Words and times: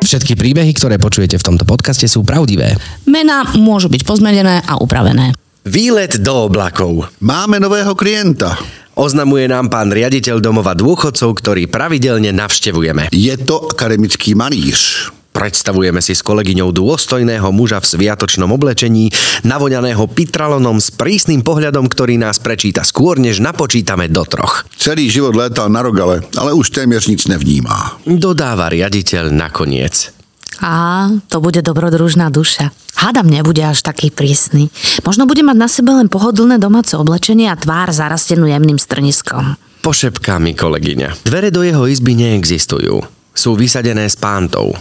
Všetky 0.00 0.36
príbehy, 0.36 0.72
ktoré 0.72 0.96
počujete 0.96 1.36
v 1.36 1.44
tomto 1.44 1.68
podcaste 1.68 2.08
sú 2.08 2.24
pravdivé. 2.24 2.72
Mená 3.04 3.44
môžu 3.56 3.92
byť 3.92 4.02
pozmenené 4.08 4.64
a 4.64 4.80
upravené. 4.80 5.36
Výlet 5.68 6.24
do 6.24 6.48
oblakov. 6.48 7.12
Máme 7.20 7.60
nového 7.60 7.92
klienta. 7.92 8.56
Oznamuje 8.96 9.44
nám 9.44 9.68
pán 9.68 9.92
riaditeľ 9.92 10.40
domova 10.40 10.72
dôchodcov, 10.72 11.36
ktorý 11.36 11.68
pravidelne 11.68 12.32
navštevujeme. 12.32 13.12
Je 13.12 13.36
to 13.40 13.68
akademický 13.68 14.32
malíř. 14.36 15.21
Predstavujeme 15.32 16.04
si 16.04 16.12
s 16.12 16.20
kolegyňou 16.20 16.76
dôstojného 16.76 17.48
muža 17.56 17.80
v 17.80 17.90
sviatočnom 17.96 18.52
oblečení, 18.52 19.08
navoňaného 19.48 20.04
pitralonom 20.12 20.76
s 20.76 20.92
prísnym 20.92 21.40
pohľadom, 21.40 21.88
ktorý 21.88 22.20
nás 22.20 22.36
prečíta 22.36 22.84
skôr, 22.84 23.16
než 23.16 23.40
napočítame 23.40 24.12
do 24.12 24.28
troch. 24.28 24.68
Celý 24.76 25.08
život 25.08 25.32
létal 25.32 25.72
na 25.72 25.80
rogale, 25.80 26.20
ale 26.36 26.52
už 26.52 26.70
téměř 26.70 27.08
nic 27.08 27.22
nevnímá. 27.26 27.96
Dodáva 28.04 28.68
riaditeľ 28.68 29.32
nakoniec. 29.32 30.12
Á, 30.60 31.08
to 31.32 31.40
bude 31.40 31.64
dobrodružná 31.64 32.28
duša. 32.28 32.70
Hádam 32.94 33.26
nebude 33.26 33.64
až 33.64 33.82
taký 33.82 34.14
prísny. 34.14 34.70
Možno 35.02 35.26
bude 35.26 35.42
mať 35.42 35.56
na 35.58 35.66
sebe 35.66 35.90
len 35.96 36.06
pohodlné 36.06 36.60
domáce 36.60 36.94
oblečenie 36.94 37.50
a 37.50 37.58
tvár 37.58 37.90
zarastenú 37.90 38.46
jemným 38.46 38.78
strniskom. 38.78 39.58
Pošepká 39.82 40.38
mi 40.38 40.54
kolegyňa. 40.54 41.26
Dvere 41.26 41.50
do 41.50 41.66
jeho 41.66 41.88
izby 41.90 42.14
neexistujú. 42.14 43.02
Sú 43.34 43.58
vysadené 43.58 44.06
s 44.06 44.14
pántou. 44.14 44.76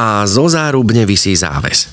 A 0.00 0.24
zo 0.24 0.48
zárubne 0.48 1.04
vysí 1.04 1.36
záves. 1.36 1.92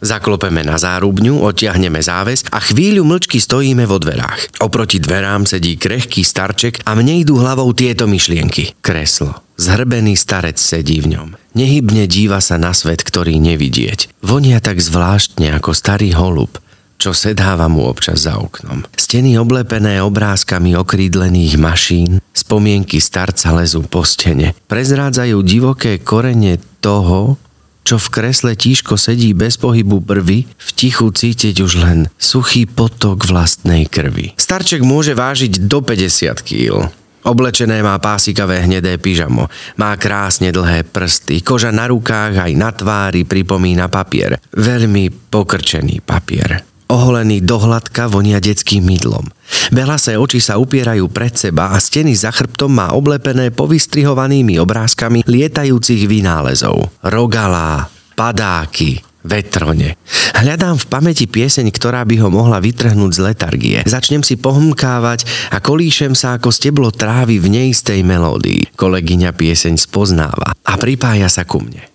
Zaklopeme 0.00 0.64
na 0.64 0.80
zárubňu, 0.80 1.44
odtiahneme 1.44 2.00
záves 2.00 2.40
a 2.48 2.56
chvíľu 2.56 3.04
mlčky 3.04 3.36
stojíme 3.36 3.84
vo 3.84 4.00
dverách. 4.00 4.64
Oproti 4.64 4.96
dverám 4.96 5.44
sedí 5.44 5.76
krehký 5.76 6.24
starček 6.24 6.80
a 6.88 6.96
mne 6.96 7.20
idú 7.20 7.36
hlavou 7.36 7.68
tieto 7.76 8.08
myšlienky. 8.08 8.80
Kreslo. 8.80 9.44
Zhrbený 9.60 10.16
starec 10.16 10.56
sedí 10.56 11.04
v 11.04 11.20
ňom. 11.20 11.28
Nehybne 11.52 12.08
díva 12.08 12.40
sa 12.40 12.56
na 12.56 12.72
svet, 12.72 13.04
ktorý 13.04 13.36
nevidieť. 13.36 14.08
Vonia 14.24 14.64
tak 14.64 14.80
zvláštne 14.80 15.52
ako 15.52 15.76
starý 15.76 16.16
holub, 16.16 16.56
čo 16.96 17.12
sedáva 17.12 17.68
mu 17.68 17.84
občas 17.84 18.24
za 18.24 18.40
oknom. 18.40 18.88
Steny 18.96 19.36
oblepené 19.36 20.00
obrázkami 20.00 20.74
okrídlených 20.80 21.60
mašín, 21.60 22.24
spomienky 22.32 22.98
starca 22.98 23.52
lezú 23.52 23.84
po 23.84 24.02
stene. 24.02 24.56
Prezrádzajú 24.66 25.36
divoké 25.44 26.00
korene 26.00 26.58
toho, 26.82 27.40
čo 27.84 28.00
v 28.00 28.08
kresle 28.10 28.56
tížko 28.56 28.96
sedí 28.96 29.36
bez 29.36 29.60
pohybu 29.60 30.00
brvy, 30.00 30.48
v 30.48 30.70
tichu 30.72 31.12
cítiť 31.12 31.60
už 31.60 31.72
len 31.84 31.98
suchý 32.16 32.64
potok 32.64 33.28
vlastnej 33.28 33.84
krvi. 33.86 34.32
Starček 34.40 34.80
môže 34.80 35.12
vážiť 35.12 35.68
do 35.68 35.84
50 35.84 36.40
kg. 36.40 36.88
Oblečené 37.24 37.80
má 37.80 37.96
pásikavé 37.96 38.60
hnedé 38.68 39.00
pyžamo. 39.00 39.48
Má 39.80 39.96
krásne 39.96 40.52
dlhé 40.52 40.84
prsty. 40.84 41.40
Koža 41.40 41.72
na 41.72 41.88
rukách 41.88 42.36
aj 42.36 42.52
na 42.52 42.68
tvári 42.68 43.24
pripomína 43.24 43.88
papier. 43.88 44.36
Veľmi 44.52 45.08
pokrčený 45.32 46.04
papier. 46.04 46.60
Oholený 46.92 47.40
dohľadka 47.40 48.12
vonia 48.12 48.44
detským 48.44 48.84
mydlom. 48.84 49.32
Belasé 49.72 50.14
oči 50.20 50.38
sa 50.38 50.60
upierajú 50.60 51.10
pred 51.10 51.34
seba 51.34 51.74
a 51.74 51.78
steny 51.80 52.14
za 52.14 52.30
chrbtom 52.30 52.70
má 52.70 52.92
oblepené 52.94 53.50
povystrihovanými 53.50 54.60
obrázkami 54.60 55.26
lietajúcich 55.26 56.06
vynálezov. 56.06 56.90
Rogalá, 57.02 57.88
padáky, 58.14 59.02
vetrone. 59.24 59.96
Hľadám 60.36 60.76
v 60.76 60.88
pamäti 60.92 61.24
pieseň, 61.24 61.72
ktorá 61.72 62.04
by 62.04 62.20
ho 62.20 62.28
mohla 62.28 62.60
vytrhnúť 62.60 63.12
z 63.16 63.20
letargie. 63.24 63.80
Začnem 63.88 64.20
si 64.20 64.36
pohmkávať 64.36 65.24
a 65.48 65.64
kolíšem 65.64 66.12
sa 66.12 66.36
ako 66.36 66.52
steblo 66.52 66.92
trávy 66.92 67.40
v 67.40 67.48
neistej 67.48 68.04
melódii. 68.04 68.76
Kolegyňa 68.76 69.32
pieseň 69.32 69.80
spoznáva 69.80 70.52
a 70.52 70.72
pripája 70.76 71.32
sa 71.32 71.48
ku 71.48 71.64
mne. 71.64 71.88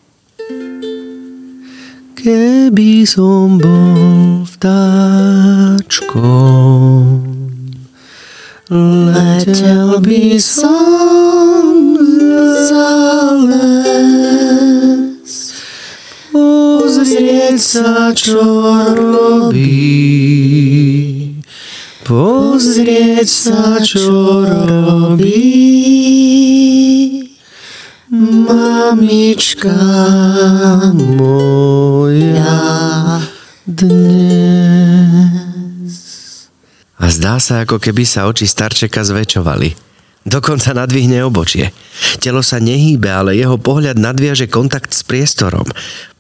Keby 2.20 3.08
som 3.08 3.56
bol 3.56 4.44
vtáčkom, 4.44 6.20
letel 8.70 9.98
by 9.98 10.38
som 10.38 11.98
za 12.70 12.94
les. 13.50 15.34
Pozrieť 16.30 17.58
sa, 17.58 18.14
čo 18.14 18.38
robí. 18.94 19.74
Pozrieť 22.06 23.26
sa, 23.26 23.82
čo 23.82 24.46
robí. 24.46 25.50
Mamička 28.10 29.78
moja 30.94 32.62
dnes. 33.66 34.59
Zdá 37.10 37.42
sa, 37.42 37.66
ako 37.66 37.82
keby 37.82 38.06
sa 38.06 38.30
oči 38.30 38.46
starčeka 38.46 39.02
zväčšovali. 39.02 39.74
Dokonca 40.30 40.78
nadvihne 40.78 41.26
obočie. 41.26 41.74
Telo 42.22 42.46
sa 42.46 42.62
nehýbe, 42.62 43.10
ale 43.10 43.34
jeho 43.34 43.58
pohľad 43.58 43.98
nadviaže 43.98 44.46
kontakt 44.46 44.94
s 44.94 45.02
priestorom. 45.02 45.66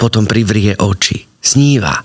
Potom 0.01 0.25
privrie 0.25 0.73
oči. 0.73 1.29
Sníva. 1.45 2.01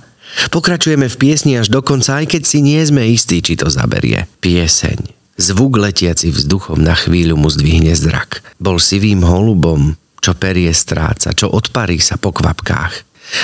Pokračujeme 0.53 1.09
v 1.09 1.17
piesni 1.17 1.57
až 1.57 1.73
do 1.73 1.81
konca, 1.81 2.21
aj 2.21 2.37
keď 2.37 2.43
si 2.45 2.61
nie 2.61 2.77
sme 2.85 3.09
istí, 3.09 3.41
či 3.41 3.57
to 3.57 3.73
zaberie. 3.73 4.29
Pieseň. 4.45 5.01
Zvuk 5.41 5.81
letiaci 5.81 6.29
vzduchom 6.29 6.85
na 6.85 6.93
chvíľu 6.93 7.41
mu 7.41 7.49
zdvihne 7.49 7.97
zrak. 7.97 8.45
Bol 8.61 8.77
sivým 8.77 9.25
holubom, 9.25 9.97
čo 10.21 10.37
perie 10.37 10.71
stráca, 10.77 11.33
čo 11.33 11.49
odparí 11.49 11.99
sa 12.05 12.21
po 12.21 12.37
kvapkách. 12.37 12.95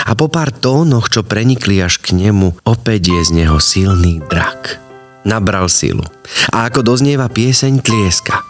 A 0.05 0.13
po 0.13 0.29
pár 0.29 0.53
tónoch, 0.53 1.09
čo 1.09 1.25
prenikli 1.25 1.81
až 1.81 1.97
k 1.97 2.13
nemu, 2.13 2.61
opäť 2.69 3.09
je 3.09 3.21
z 3.25 3.31
neho 3.41 3.57
silný 3.57 4.21
drak. 4.29 4.90
Nabral 5.27 5.69
silu. 5.69 6.05
A 6.53 6.69
ako 6.71 6.85
doznieva 6.85 7.29
pieseň, 7.29 7.85
tlieska. 7.85 8.45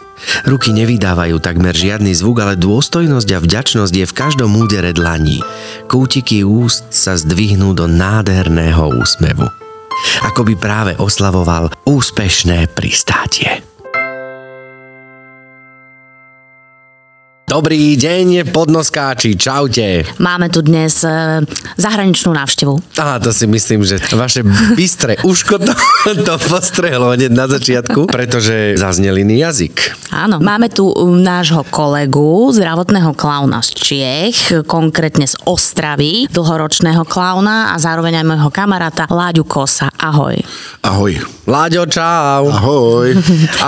Ruky 0.45 0.69
nevydávajú 0.71 1.41
takmer 1.41 1.73
žiadny 1.73 2.13
zvuk, 2.13 2.45
ale 2.45 2.53
dôstojnosť 2.53 3.29
a 3.33 3.39
vďačnosť 3.41 3.93
je 3.93 4.05
v 4.05 4.17
každom 4.17 4.53
údere 4.53 4.93
dlaní. 4.93 5.41
Kútiky 5.89 6.45
úst 6.45 6.93
sa 6.93 7.17
zdvihnú 7.17 7.73
do 7.73 7.89
nádherného 7.89 9.01
úsmevu 9.01 9.49
ako 10.25 10.41
by 10.47 10.53
práve 10.57 10.91
oslavoval 10.97 11.69
úspešné 11.85 12.71
pristátie. 12.73 13.70
Dobrý 17.51 17.99
deň, 17.99 18.47
podnoskáči, 18.55 19.35
čaute. 19.35 20.07
Máme 20.23 20.47
tu 20.47 20.63
dnes 20.63 21.03
e, 21.03 21.43
zahraničnú 21.75 22.31
návštevu. 22.31 22.95
Á, 22.95 23.19
to 23.19 23.35
si 23.35 23.43
myslím, 23.43 23.83
že 23.83 23.99
vaše 24.15 24.39
bystré 24.79 25.19
uško 25.19 25.59
to, 25.59 25.75
to 26.15 26.35
postrehlo 26.47 27.11
hneď 27.11 27.27
na 27.35 27.51
začiatku, 27.51 28.07
pretože 28.07 28.79
zaznel 28.79 29.19
iný 29.19 29.43
jazyk. 29.43 29.99
Áno, 30.15 30.39
máme 30.39 30.71
tu 30.71 30.95
um, 30.95 31.19
nášho 31.19 31.67
kolegu, 31.67 32.55
zdravotného 32.55 33.11
klauna 33.19 33.59
z 33.59 33.75
Čiech, 33.75 34.63
konkrétne 34.63 35.27
z 35.27 35.35
Ostravy, 35.43 36.31
dlhoročného 36.31 37.03
klauna 37.03 37.75
a 37.75 37.79
zároveň 37.83 38.23
aj 38.23 38.25
môjho 38.31 38.47
kamaráta 38.47 39.11
Láďu 39.11 39.43
Kosa. 39.43 39.91
Ahoj. 39.99 40.39
Ahoj. 40.87 41.19
Láďo, 41.51 41.83
čau. 41.83 42.47
Ahoj. 42.47 43.11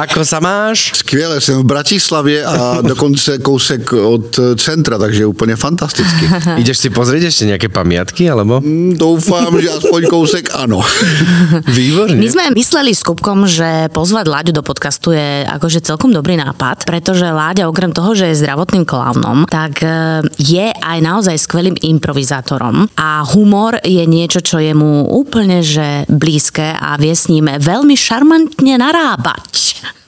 Ako 0.07 0.23
sa 0.23 0.39
máš? 0.39 0.95
Skvěle, 1.03 1.41
jsem 1.41 1.59
v 1.59 1.67
Bratislavě 1.67 2.45
a 2.45 2.79
dokonce 2.79 3.43
kousek 3.43 3.72
od 3.93 4.39
centra, 4.57 4.97
takže 4.97 5.25
úplně 5.25 5.55
fantasticky. 5.55 6.25
Ideš 6.61 6.77
si 6.77 6.89
pozrieť 6.89 7.23
ešte 7.29 7.43
nejaké 7.49 7.67
pamiatky, 7.69 8.29
alebo? 8.29 8.61
Mm, 8.61 8.95
Doufám, 8.97 9.57
že 9.59 9.69
aspoň 9.69 10.01
kousek 10.07 10.45
ano. 10.53 10.81
Výborne. 11.77 12.19
My 12.19 12.29
sme 12.29 12.43
mysleli 12.53 12.93
s 12.93 13.01
Kupkom, 13.01 13.49
že 13.49 13.89
pozvať 13.89 14.25
Láďu 14.29 14.51
do 14.59 14.63
podcastu 14.63 15.11
je 15.15 15.43
akože 15.47 15.81
celkom 15.81 16.13
dobrý 16.13 16.37
nápad, 16.37 16.85
pretože 16.85 17.25
Láďa 17.25 17.67
okrem 17.67 17.91
toho, 17.91 18.13
že 18.13 18.31
je 18.31 18.41
zdravotným 18.45 18.85
klaunom, 18.85 19.49
tak 19.49 19.81
e, 19.81 20.21
je 20.37 20.69
aj 20.71 20.97
naozaj 21.01 21.35
skvelým 21.39 21.75
improvizátorom 21.79 22.87
a 22.99 23.25
humor 23.33 23.79
je 23.81 24.03
niečo, 24.05 24.39
čo 24.43 24.61
je 24.61 24.75
mu 24.75 25.07
úplne 25.09 25.63
že 25.63 26.05
blízke 26.11 26.75
a 26.75 26.99
vie 26.99 27.15
s 27.15 27.31
ním 27.31 27.47
veľmi 27.47 27.95
šarmantne 27.95 28.75
narábať. 28.77 30.02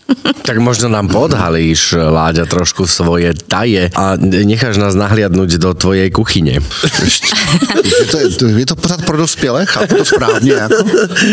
Tak 0.45 0.61
možno 0.61 0.85
nám 0.93 1.09
podhalíš, 1.09 1.97
Láďa, 1.97 2.45
trošku 2.45 2.85
svoje 2.85 3.33
taje 3.33 3.89
a 3.97 4.13
necháš 4.21 4.77
nás 4.77 4.93
nahliadnúť 4.93 5.57
do 5.57 5.73
tvojej 5.73 6.13
kuchyne. 6.13 6.61
je, 7.81 8.05
to, 8.05 8.17
je, 8.21 8.27
to, 8.37 8.45
je 8.45 8.65
pořád 8.77 9.01
pro 9.01 9.17
dospělé, 9.17 9.65
chápu 9.65 9.95
to 9.95 10.05
správně, 10.05 10.51
jako, 10.53 10.83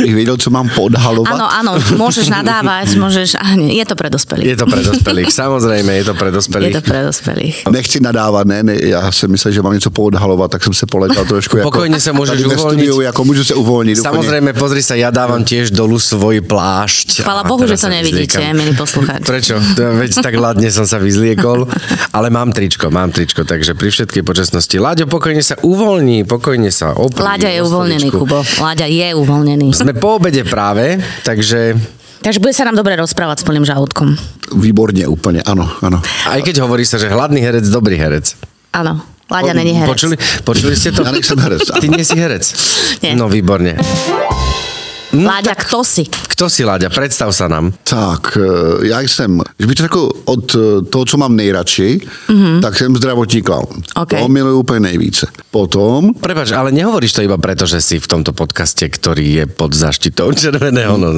bych 0.03 0.15
věděl, 0.15 0.37
co 0.37 0.51
mám 0.51 0.69
podhalovat. 0.73 1.37
Áno, 1.37 1.47
áno, 1.53 1.73
môžeš 2.01 2.33
nadávať, 2.33 2.97
môžeš... 2.97 3.37
Je 3.69 3.85
to 3.85 3.93
pre 3.93 4.09
dospelých. 4.09 4.47
Je 4.47 4.57
to 4.57 4.67
pre 4.67 4.81
dospelých, 4.81 5.29
samozrejme, 5.29 5.91
je 5.93 6.05
to 6.09 6.15
pre 6.17 6.29
Je 6.29 6.35
dospelých. 6.35 6.73
to 6.73 6.83
pre 6.83 7.01
dospelých. 7.05 7.57
Nechci 7.69 8.01
nadávat, 8.01 8.47
ne, 8.49 8.63
ne, 8.63 8.75
já 8.81 9.13
jsem 9.13 9.31
myslel, 9.31 9.53
že 9.53 9.63
mám 9.63 9.73
něco 9.77 9.91
poodhalovat, 9.91 10.51
tak 10.51 10.65
jsem 10.65 10.75
se 10.75 10.87
poletěl 10.87 11.25
trošku 11.25 11.57
jako... 11.57 11.71
Pokojně 11.71 12.01
se 12.01 12.13
můžeš 12.13 12.41
tady 12.41 12.43
ve 12.49 12.57
uvolnit. 12.57 12.81
studiu, 12.81 13.01
jako 13.01 13.25
můžu 13.25 13.45
se 13.45 13.55
uvolnit. 13.55 13.99
úplně. 13.99 14.09
Samozrejme, 14.09 14.51
pozri 14.53 14.83
sa, 14.83 14.95
ja 14.95 15.11
dávam 15.11 15.45
tiež 15.45 15.71
dolu 15.75 15.99
svoj 15.99 16.41
plášť. 16.41 17.23
Chvala 17.27 17.43
Bohu, 17.45 17.67
že 17.67 17.77
to 17.77 17.89
sa 17.89 17.91
nevidíte. 17.93 18.39
Milí 18.63 18.73
poslucháči. 18.79 19.27
Prečo? 19.27 19.55
To- 19.59 19.93
Veď 19.99 20.11
tak 20.23 20.35
ladne 20.39 20.71
som 20.71 20.87
sa 20.87 21.03
vyzliekol, 21.03 21.67
ale 22.15 22.31
mám 22.31 22.55
tričko, 22.55 22.89
mám 22.95 23.11
tričko, 23.11 23.43
takže 23.43 23.75
pri 23.75 23.91
všetkej 23.91 24.23
počasnosti. 24.23 24.77
Láďo, 24.79 25.11
pokojne 25.11 25.43
sa 25.43 25.59
uvoľní, 25.59 26.23
pokojne 26.25 26.71
sa 26.71 26.95
oprí. 26.95 27.19
Láďa 27.21 27.51
je 27.51 27.61
vo 27.61 27.69
uvoľnený. 27.75 28.09
Kubo. 28.15 28.41
Láďa 28.63 28.87
je 28.87 29.09
uvoľnený. 29.19 29.69
Sme 29.75 29.99
po 29.99 30.23
obede 30.23 30.47
práve, 30.47 31.03
takže 31.27 31.75
Takže 32.23 32.39
bude 32.39 32.55
sa 32.55 32.63
nám 32.63 32.79
dobre 32.79 32.95
rozprávať 32.95 33.43
s 33.43 33.45
plným 33.51 33.67
žalúdkom. 33.67 34.15
Výborně, 34.55 35.11
úplně, 35.11 35.43
ano, 35.43 35.67
ano. 35.83 35.99
aj 36.31 36.43
keď 36.47 36.63
hovorí 36.63 36.87
sa, 36.87 36.95
že 36.95 37.11
hladný 37.11 37.43
herec, 37.43 37.67
dobrý 37.67 37.99
herec. 37.99 38.39
Áno, 38.71 39.03
Láďa 39.27 39.53
není 39.59 39.73
herec. 39.75 39.91
Počuli, 39.91 40.15
počuli 40.45 40.77
ste 40.77 40.93
to? 40.93 41.03
Já 41.03 41.11
nejsem 41.11 41.39
herec. 41.41 41.65
Ty 41.65 41.87
nie 41.89 42.05
si 42.05 42.15
herec? 42.21 42.45
Nie. 43.03 43.17
No 43.17 43.27
výborne. 43.33 43.75
Láďa, 45.13 45.53
kto 45.55 45.85
si? 45.85 46.09
Kto 46.09 46.49
si, 46.49 46.65
Láďa? 46.65 46.89
Predstav 46.89 47.29
sa 47.37 47.45
nám. 47.45 47.69
Tak, 47.85 48.39
já 48.83 49.01
jsem, 49.01 49.41
když 49.57 49.67
bych 49.69 49.77
to 49.77 49.83
řekl 49.83 50.03
od 50.25 50.45
eh, 50.55 50.59
toho, 50.89 51.05
co 51.05 51.17
mám 51.17 51.37
nejradši, 51.37 52.01
tak 52.63 52.77
jsem 52.79 52.97
zdravotní 52.97 53.43
klaun. 53.43 53.85
Ok. 53.97 54.09
To 54.09 54.29
miluju 54.29 54.59
úplně 54.59 54.81
nejvíce. 54.81 55.27
Potom, 55.51 56.15
Prepač, 56.17 56.53
ale 56.57 56.73
nehovoríš 56.73 57.13
to 57.13 57.21
iba 57.23 57.37
preto, 57.37 57.69
že 57.69 57.85
si 57.85 58.01
v 58.01 58.09
tomto 58.09 58.33
podcaste, 58.33 58.89
ktorý 58.89 59.37
je 59.37 59.45
pod 59.53 59.77
zaštitou 59.77 60.33
červeného. 60.41 60.97
No, 60.97 61.13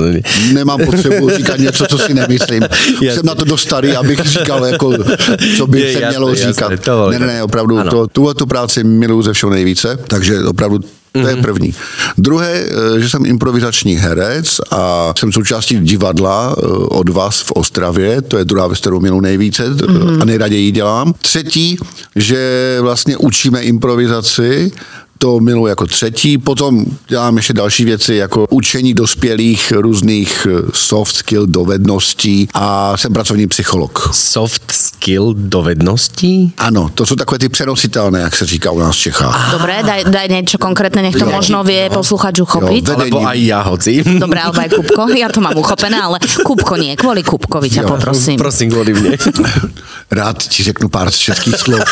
nemám 0.52 0.82
potřebu 0.86 1.30
říkat 1.30 1.58
něco, 1.62 1.86
co 1.86 1.98
si 1.98 2.14
nemyslím. 2.14 2.62
Jasně. 2.98 3.14
Jsem 3.14 3.26
na 3.26 3.34
to 3.34 3.44
dostarý, 3.44 3.94
abych 3.96 4.18
říkal, 4.26 4.64
jako, 4.66 4.92
co 5.56 5.66
by 5.66 5.80
Je 5.80 5.92
se 5.92 6.00
mělo 6.08 6.28
jasné, 6.34 6.46
říkat. 6.52 6.72
to 6.82 7.10
ne, 7.10 7.18
ne, 7.18 7.26
ne, 7.26 7.42
opravdu, 7.42 7.78
Ano. 7.78 7.90
to, 7.90 8.06
tuhle 8.06 8.34
tu 8.34 8.46
práci 8.46 8.84
miluju 8.84 9.22
ze 9.22 9.32
všeho 9.32 9.50
nejvíce, 9.54 9.98
takže 10.06 10.44
opravdu 10.44 10.80
to 11.14 11.20
Mhm. 11.20 11.28
je 11.28 11.36
první. 11.42 11.74
Druhé, 12.18 12.52
eh, 12.96 13.00
že 13.00 13.08
jsem 13.08 13.26
improvizační 13.26 13.94
herec 13.94 14.60
a 14.70 15.12
jsem 15.18 15.32
součástí 15.32 15.78
divadla 15.80 16.56
eh, 16.58 16.66
od 16.88 17.08
vás 17.08 17.40
v 17.40 17.52
Ostravě, 17.52 18.22
to 18.22 18.38
je 18.38 18.44
druhá 18.44 18.66
věc, 18.66 18.80
kterou 18.80 19.00
miluji 19.00 19.20
nejvíce 19.20 19.64
Mhm. 19.88 20.22
a 20.22 20.24
nejraději 20.24 20.62
ji 20.64 20.70
dělám. 20.72 21.14
Třetí, 21.22 21.76
že 22.16 22.78
vlastně 22.80 23.16
učíme 23.16 23.62
improvizaci, 23.62 24.72
to 25.18 25.40
miluji 25.40 25.66
jako 25.66 25.86
třetí. 25.86 26.38
Potom 26.38 26.84
dělám 27.08 27.36
ještě 27.36 27.52
další 27.52 27.84
věci, 27.84 28.14
jako 28.14 28.46
učení 28.50 28.94
dospělých 28.94 29.72
různých 29.76 30.46
soft 30.72 31.16
skill 31.16 31.46
dovedností 31.46 32.48
a 32.54 32.96
jsem 32.96 33.12
pracovní 33.12 33.46
psycholog. 33.46 34.10
Soft 34.12 34.72
skill 35.04 35.34
dovedností? 35.36 36.52
Ano, 36.58 36.88
to 36.94 37.06
jsou 37.06 37.16
takové 37.16 37.38
ty 37.38 37.48
přenositelné, 37.48 38.20
jak 38.20 38.36
se 38.36 38.46
říká 38.46 38.70
u 38.70 38.78
nás 38.78 38.96
v 38.96 38.98
Čechách. 38.98 39.52
Dobre, 39.52 39.82
daj, 39.84 40.08
daj 40.08 40.26
niečo 40.32 40.56
konkrétne, 40.56 41.04
nech 41.04 41.12
to 41.12 41.28
Jo. 41.28 41.36
možno 41.36 41.60
vie 41.60 41.92
posluchač 41.92 42.40
uchopiť. 42.40 42.82
Jo, 42.88 42.96
Alebo 42.96 43.20
aj 43.20 43.38
ja, 43.44 43.60
hoci. 43.68 44.00
Dobre, 44.24 44.40
alebo 44.40 44.64
aj 44.64 44.70
Kupko. 44.72 45.12
Ja 45.12 45.28
to 45.28 45.44
mám 45.44 45.52
uchopené, 45.60 46.00
ale 46.00 46.24
Kupko 46.24 46.80
nie. 46.80 46.96
Kvôli 46.96 47.20
Kupkovi 47.20 47.68
ťa 47.68 47.84
Jo. 47.84 47.88
poprosím. 47.92 48.40
Prosím, 48.40 48.72
kvôli 48.72 48.96
mne. 48.96 49.12
Rád 50.24 50.40
ti 50.48 50.64
řeknu 50.64 50.88
pár 50.88 51.12
českých 51.12 51.56
slov, 51.60 51.84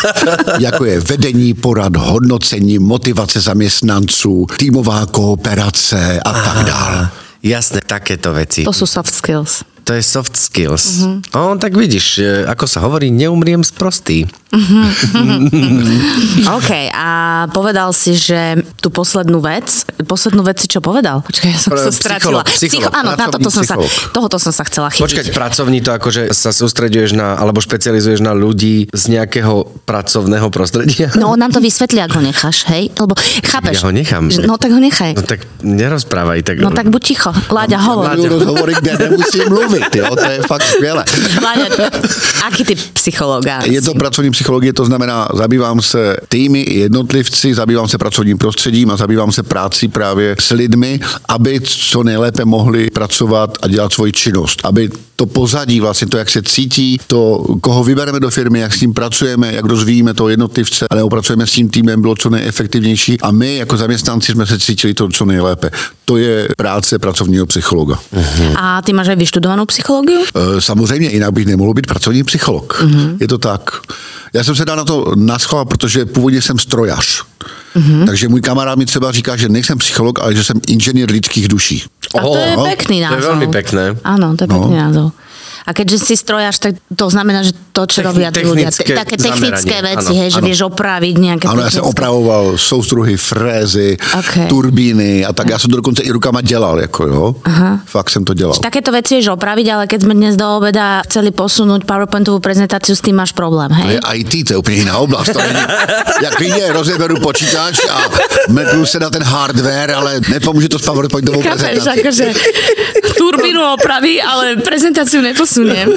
jako 0.59 0.85
je 0.85 1.01
vedení 1.01 1.53
porad, 1.55 1.93
hodnocení, 1.97 2.79
motivace 2.81 3.41
zaměstnanců, 3.41 4.47
týmová 4.57 5.07
kooperace 5.07 6.21
a 6.25 6.33
tak 6.33 6.65
dále. 6.65 7.09
Jasné, 7.43 7.81
takéto 7.85 8.33
veci. 8.33 8.63
To 8.65 8.73
sú 8.73 8.87
soft 8.87 9.11
skills. 9.11 9.67
To 9.85 9.93
je 9.95 10.03
soft 10.03 10.37
skills. 10.37 11.03
Mhm. 11.03 11.23
Mm-hmm. 11.23 11.39
O, 11.39 11.59
tak 11.59 11.73
vidíš, 11.75 12.07
e, 12.19 12.47
ako 12.47 12.65
sa 12.71 12.83
hovorí, 12.85 13.11
neumriem 13.11 13.65
z 13.65 13.73
prostý. 13.75 14.19
OK, 16.53 16.71
a 16.89 17.07
povedal 17.51 17.93
si, 17.93 18.13
že 18.13 18.57
tú 18.79 18.89
poslednú 18.89 19.41
vec, 19.41 19.85
poslednú 20.05 20.43
vec 20.43 20.61
si 20.61 20.69
čo 20.69 20.79
povedal? 20.79 21.21
Počkaj, 21.25 21.49
ja 21.49 21.57
som 21.57 21.71
Pre- 21.73 21.83
sa 21.83 21.91
stratila. 21.91 22.45
psycholog, 22.45 22.47
psycholog, 22.53 22.93
áno, 22.93 23.11
na 23.17 23.27
toto 23.29 23.49
som 23.49 23.65
sa, 23.65 23.75
tohoto 24.13 24.37
som 24.37 24.53
sa 24.53 24.63
chcela 24.65 24.89
chytiť. 24.91 25.03
Počkať, 25.03 25.27
pracovní 25.33 25.81
to 25.81 25.91
akože 25.93 26.31
sa 26.31 26.53
sústreďuješ 26.53 27.11
na, 27.15 27.35
alebo 27.35 27.59
špecializuješ 27.59 28.21
na 28.21 28.33
ľudí 28.33 28.87
z 28.89 29.05
nejakého 29.11 29.67
pracovného 29.89 30.47
prostredia? 30.49 31.09
No 31.17 31.33
on 31.33 31.39
nám 31.43 31.51
to 31.51 31.59
vysvetlí, 31.59 31.99
ak 31.99 32.13
ho 32.13 32.21
necháš, 32.21 32.69
hej? 32.69 32.93
Lebo 32.93 33.17
chápeš? 33.43 33.81
Ja 33.81 33.83
ho 33.83 33.91
nechám. 33.91 34.29
že- 34.29 34.45
No 34.45 34.61
tak 34.61 34.71
ho 34.71 34.79
nechaj. 34.79 35.17
No 35.17 35.25
tak 35.25 35.49
nerozprávaj. 35.65 36.39
Tak... 36.45 36.55
No 36.61 36.71
tak 36.71 36.93
buď 36.93 37.03
ticho. 37.03 37.31
Láďa, 37.49 37.81
hovor. 37.81 38.13
Miluju 38.13 38.29
rozhovory, 38.37 38.73
kde 38.77 38.93
nemusím 39.01 39.49
mluvit, 39.49 39.89
jo, 39.97 40.13
to 40.13 40.27
je 40.29 40.39
fakt 40.43 40.63
skvělé. 40.67 41.05
Láďa, 41.41 41.67
aký 42.45 42.63
ty 42.65 42.75
psychológ? 43.03 43.43
Je 43.67 43.83
to 43.83 43.95
pracovní 43.95 44.31
psychologie, 44.31 44.73
to 44.73 44.85
znamená, 44.85 45.29
zabývám 45.35 45.83
se 45.83 46.17
týmy, 46.29 46.65
jednotlivci, 46.69 47.55
zabývám 47.55 47.89
se 47.89 47.99
pracovním 47.99 48.39
prostředím 48.39 48.91
a 48.91 48.97
zabývám 48.97 49.33
se 49.33 49.43
práci 49.43 49.89
právě 49.89 50.37
s 50.39 50.51
lidmi, 50.55 51.01
aby 51.29 51.61
co 51.61 52.03
nejlépe 52.03 52.45
mohli 52.45 52.91
pracovat 52.91 53.59
a 53.63 53.69
dělat 53.69 53.93
svoji 53.93 54.13
činnost. 54.13 54.61
Aby 54.65 54.91
to 55.17 55.27
pozadí, 55.27 55.81
vlastně 55.81 56.07
to, 56.07 56.19
jak 56.19 56.31
se 56.31 56.43
cítí, 56.43 56.99
to, 57.07 57.45
koho 57.61 57.85
vybereme 57.85 58.21
do 58.21 58.31
firmy, 58.31 58.61
jak 58.61 58.75
s 58.75 58.81
ním 58.81 58.95
pracujeme, 58.95 59.53
jak 59.55 59.65
rozvíjíme 59.65 60.15
toho 60.15 60.29
jednotlivce, 60.29 60.87
ale 60.91 61.03
pracujeme 61.11 61.47
s 61.47 61.53
tím 61.53 61.69
týmem, 61.69 62.01
bylo 62.01 62.15
co 62.15 62.31
nejefektivnější 62.31 63.21
a 63.21 63.31
my 63.31 63.57
jako 63.57 63.77
zaměstnanci 63.77 64.33
jsme 64.33 64.47
se 64.47 64.59
cítili 64.59 64.95
to 64.95 65.09
co 65.09 65.25
nejlépe. 65.25 65.71
To 66.05 66.17
je 66.17 66.49
práce 66.57 66.99
pracovního 66.99 67.47
psychologa. 67.47 67.99
A 68.57 68.83
ty 68.83 68.93
máš 68.93 69.09
aj 69.09 69.17
vyštudovanú 69.17 69.67
psychológiu? 69.67 70.27
Eh, 70.35 70.61
Samozřejmě, 70.61 71.09
jinak 71.09 71.33
bych 71.33 71.47
nemohl 71.47 71.75
být 71.75 71.87
pracovní 71.87 72.25
psycholog. 72.25 72.85
Mm-hmm. 72.93 73.17
Je 73.21 73.29
to 73.29 73.39
tak. 73.39 73.81
Já 74.33 74.45
jsem 74.45 74.55
se 74.55 74.65
dal 74.65 74.77
na 74.77 74.85
to 74.85 75.13
naschvál, 75.17 75.65
protože 75.65 76.07
původně 76.07 76.43
jsem 76.43 76.59
strojař. 76.59 77.25
Mm-hmm. 77.77 78.07
Takže 78.07 78.29
můj 78.29 78.41
kamarád 78.41 78.79
mi 78.79 78.87
třeba 78.87 79.13
říká, 79.13 79.37
že 79.37 79.49
nejsem 79.49 79.79
psycholog, 79.79 80.21
ale 80.21 80.35
že 80.35 80.45
jsem 80.45 80.61
inženýr 80.69 81.11
lidských 81.11 81.49
duší. 81.49 81.85
A 82.19 82.21
to 82.21 82.37
je 82.37 82.57
no, 82.57 82.65
pekný 82.65 82.97
to 83.01 83.05
je 83.05 83.11
názov. 83.11 83.31
veľmi 83.33 83.47
pekné. 83.49 83.85
Áno, 84.05 84.37
to 84.37 84.45
je 84.45 84.49
pekný 84.49 84.77
názov. 84.77 85.17
A 85.63 85.71
keďže 85.73 85.99
si 86.03 86.15
strojáš, 86.17 86.59
tak 86.59 86.73
to 86.91 87.07
znamená, 87.07 87.43
že 87.43 87.53
to, 87.73 87.87
čo 87.87 88.03
Techni- 88.03 88.09
robia 88.09 88.29
tí 88.31 88.43
ľudia, 88.43 88.69
te- 88.69 88.83
také 88.85 89.17
technické 89.17 89.77
zameranie, 89.79 89.97
veci, 89.97 90.13
hej, 90.15 90.29
že 90.31 90.41
vieš 90.41 90.61
opraviť 90.69 91.15
nejaké 91.19 91.45
Ano, 91.49 91.63
já 91.63 91.71
jsem 91.71 91.81
technické- 91.81 91.91
opravoval 91.91 92.45
soustruhy, 92.59 93.17
frézy, 93.17 93.97
turbíny 94.49 95.25
a 95.25 95.33
tak. 95.33 95.49
Já 95.49 95.59
jsem 95.59 95.71
to 95.71 95.77
dokonce 95.77 96.03
i 96.03 96.11
rukama 96.11 96.41
dělal, 96.41 96.81
jako 96.81 97.07
jo. 97.07 97.35
Aha. 97.45 97.81
Fakt 97.87 98.11
jsem 98.11 98.25
to 98.25 98.35
dělal. 98.35 98.55
Takéto 98.59 98.93
veci 98.93 99.15
vieš 99.15 99.29
opraviť, 99.39 99.67
ale 99.73 99.85
keď 99.87 100.01
sme 100.03 100.15
dnes 100.15 100.35
do 100.37 100.47
obeda 100.57 101.03
chceli 101.07 101.31
posunúť 101.31 101.85
PowerPointovú 101.85 102.41
prezentáciu, 102.41 102.97
s 102.97 103.01
tým 103.05 103.17
máš 103.17 103.33
problém, 103.33 103.69
To 103.71 103.77
hej? 103.77 103.95
je 103.95 104.01
IT, 104.21 104.33
to 104.49 104.53
je 104.53 104.59
úplně 104.59 104.77
jiná 104.77 104.99
oblast. 104.99 105.33
To 105.33 105.39
není, 105.39 106.63
rozeberu 106.73 107.21
počítač 107.21 107.79
a 107.91 107.99
metnu 108.49 108.87
se 108.87 108.99
na 109.01 109.11
ten 109.11 109.23
hardware, 109.23 109.91
ale 109.95 110.21
nepomůže 110.29 110.69
to 110.69 110.79
s 110.79 110.83
PowerPointovou 110.83 111.43
Chápeš, 111.43 111.63
prezentací. 111.63 112.01
akože 112.01 112.27
turbínu 113.19 113.61
opraví, 113.75 114.23
ale 114.23 114.57
prezentáciu 114.57 115.23
neposuniem. 115.53 115.89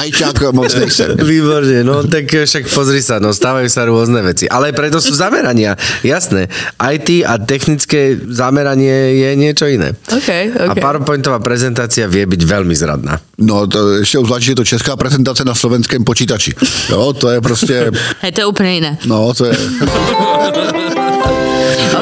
Ajťák 0.00 0.52
moc 0.56 0.72
nejsem. 0.74 1.16
Výborne, 1.20 1.84
no 1.84 2.02
tak 2.04 2.28
však 2.32 2.72
pozri 2.72 3.04
sa, 3.04 3.20
no 3.20 3.32
stávajú 3.32 3.68
sa 3.68 3.84
rôzne 3.84 4.24
veci. 4.24 4.48
Ale 4.48 4.72
preto 4.72 4.98
sú 5.00 5.12
zamerania, 5.12 5.76
jasné. 6.00 6.48
IT 6.80 7.24
a 7.28 7.36
technické 7.38 8.16
zameranie 8.16 9.20
je 9.20 9.30
niečo 9.36 9.68
iné. 9.68 9.92
OK, 10.08 10.30
A 10.56 10.72
PowerPointová 10.76 11.38
prezentácia 11.44 12.08
vie 12.08 12.24
byť 12.24 12.42
veľmi 12.42 12.74
zradná. 12.74 13.20
No, 13.42 13.66
to 13.66 13.98
ještě 13.98 14.18
obzvlášť, 14.18 14.44
že 14.44 14.52
je 14.52 14.56
to 14.56 14.64
česká 14.64 14.96
prezentace 14.96 15.44
na 15.44 15.54
slovenském 15.54 16.04
počítači. 16.04 16.54
Jo, 16.88 17.12
to 17.12 17.28
je 17.30 17.40
prostě, 17.40 17.90
Hej, 18.22 18.32
to 18.32 18.40
je 18.40 18.46
úplne 18.46 18.72
iné. 18.78 18.92
no, 19.06 19.34
to 19.34 19.50
je, 19.50 19.54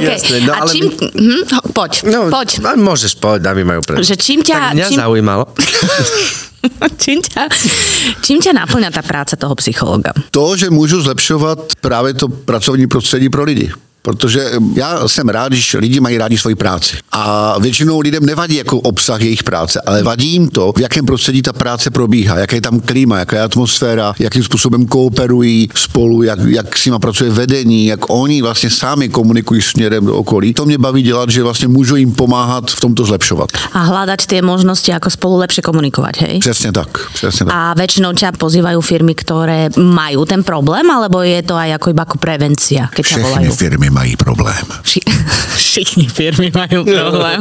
Okay. 0.01 0.13
Jasné, 0.17 0.37
no 0.43 0.53
a 0.53 0.57
ale 0.65 0.71
čím... 0.73 0.85
my- 0.89 1.11
Hm, 1.21 1.43
poď, 1.73 1.93
No, 2.09 2.21
poď. 2.33 2.49
môžeš 2.77 3.13
povedať, 3.17 3.41
dámy 3.45 3.63
majú 3.65 3.81
pred. 3.85 4.01
Že 4.01 4.17
čím 4.17 4.41
ťa- 4.41 4.61
Tak 4.61 4.75
mňa 4.75 4.87
čím- 4.89 5.01
zaujímalo. 5.01 5.45
čím, 7.03 7.19
ťa, 7.25 7.43
čím 8.21 8.39
ťa 8.41 8.53
naplňa 8.53 8.91
tá 8.93 9.01
práca 9.01 9.33
toho 9.37 9.55
psychologa? 9.57 10.13
to, 10.31 10.57
že 10.57 10.71
můžu 10.71 11.01
zlepšovat 11.03 11.59
právě 11.81 12.15
to 12.15 12.29
pracovní 12.29 12.87
prostředí 12.87 13.29
pro 13.29 13.45
lidi. 13.45 13.73
Protože 14.03 14.51
já 14.75 15.09
jsem 15.09 15.29
rád, 15.29 15.53
když 15.53 15.75
lidi 15.75 16.01
mají 16.01 16.19
rádi 16.19 16.39
svoji 16.39 16.55
práci. 16.55 16.97
A 17.13 17.59
většinou 17.59 18.01
lidem 18.01 18.27
nevadí 18.27 18.57
jako 18.57 18.81
obsah 18.81 19.21
jejich 19.21 19.43
práce, 19.43 19.81
ale 19.87 20.03
vadí 20.03 20.29
jim 20.29 20.49
to, 20.49 20.73
v 20.77 20.81
jakém 20.81 21.07
prostředí 21.07 21.43
ta 21.43 21.53
práce 21.53 21.91
probíhá, 21.91 22.39
jaké 22.39 22.57
je 22.57 22.61
tam 22.61 22.81
klima, 22.81 23.19
jaká 23.19 23.37
je 23.37 23.43
atmosféra, 23.43 24.15
jakým 24.19 24.43
způsobem 24.43 24.87
kooperují 24.87 25.69
spolu, 25.75 26.23
jak, 26.23 26.39
jak 26.47 26.79
s 26.79 26.87
nima 26.87 26.99
pracuje 26.99 27.31
vedení, 27.31 27.87
jak 27.87 28.11
oni 28.11 28.43
vlastně 28.43 28.71
sami 28.71 29.09
komunikují 29.09 29.63
směrem 29.63 30.07
do 30.07 30.17
okolí. 30.17 30.55
To 30.55 30.67
mě 30.67 30.79
baví 30.79 31.03
dělat, 31.03 31.31
že 31.31 31.43
vlastně 31.43 31.69
můžu 31.69 31.97
jim 31.97 32.13
pomáhat 32.13 32.71
v 32.71 32.81
tomto 32.81 33.05
zlepšovat. 33.05 33.51
A 33.73 33.85
hľadať 33.85 34.27
tie 34.27 34.41
možnosti, 34.41 34.89
ako 34.93 35.11
spolu 35.11 35.45
lepšie 35.45 35.63
komunikovať, 35.63 36.15
hej? 36.21 36.35
Přesně 36.41 36.73
tak, 36.73 36.89
přesně 37.13 37.47
tak. 37.47 37.55
A 37.55 37.75
väčšinou 37.75 38.17
ťa 38.17 38.33
pozývajú 38.39 38.81
firmy, 38.81 39.15
ktoré 39.15 39.69
majú 39.77 40.25
ten 40.25 40.43
problém, 40.43 40.87
alebo 40.91 41.23
je 41.23 41.43
to 41.43 41.55
aj 41.55 41.77
ako 41.77 41.87
iba 41.91 42.03
ako 42.03 42.17
prevencia, 42.19 42.89
keď 42.95 43.05
ťa 43.05 43.17
volajú? 43.21 43.51
Všechny 43.51 43.69
firmy 43.69 43.90
mají 43.91 44.17
problém. 44.17 44.65
Vši- 44.83 45.03
Všichni 45.57 46.09
firmy 46.09 46.51
majú 46.55 46.85
problém. 46.87 47.39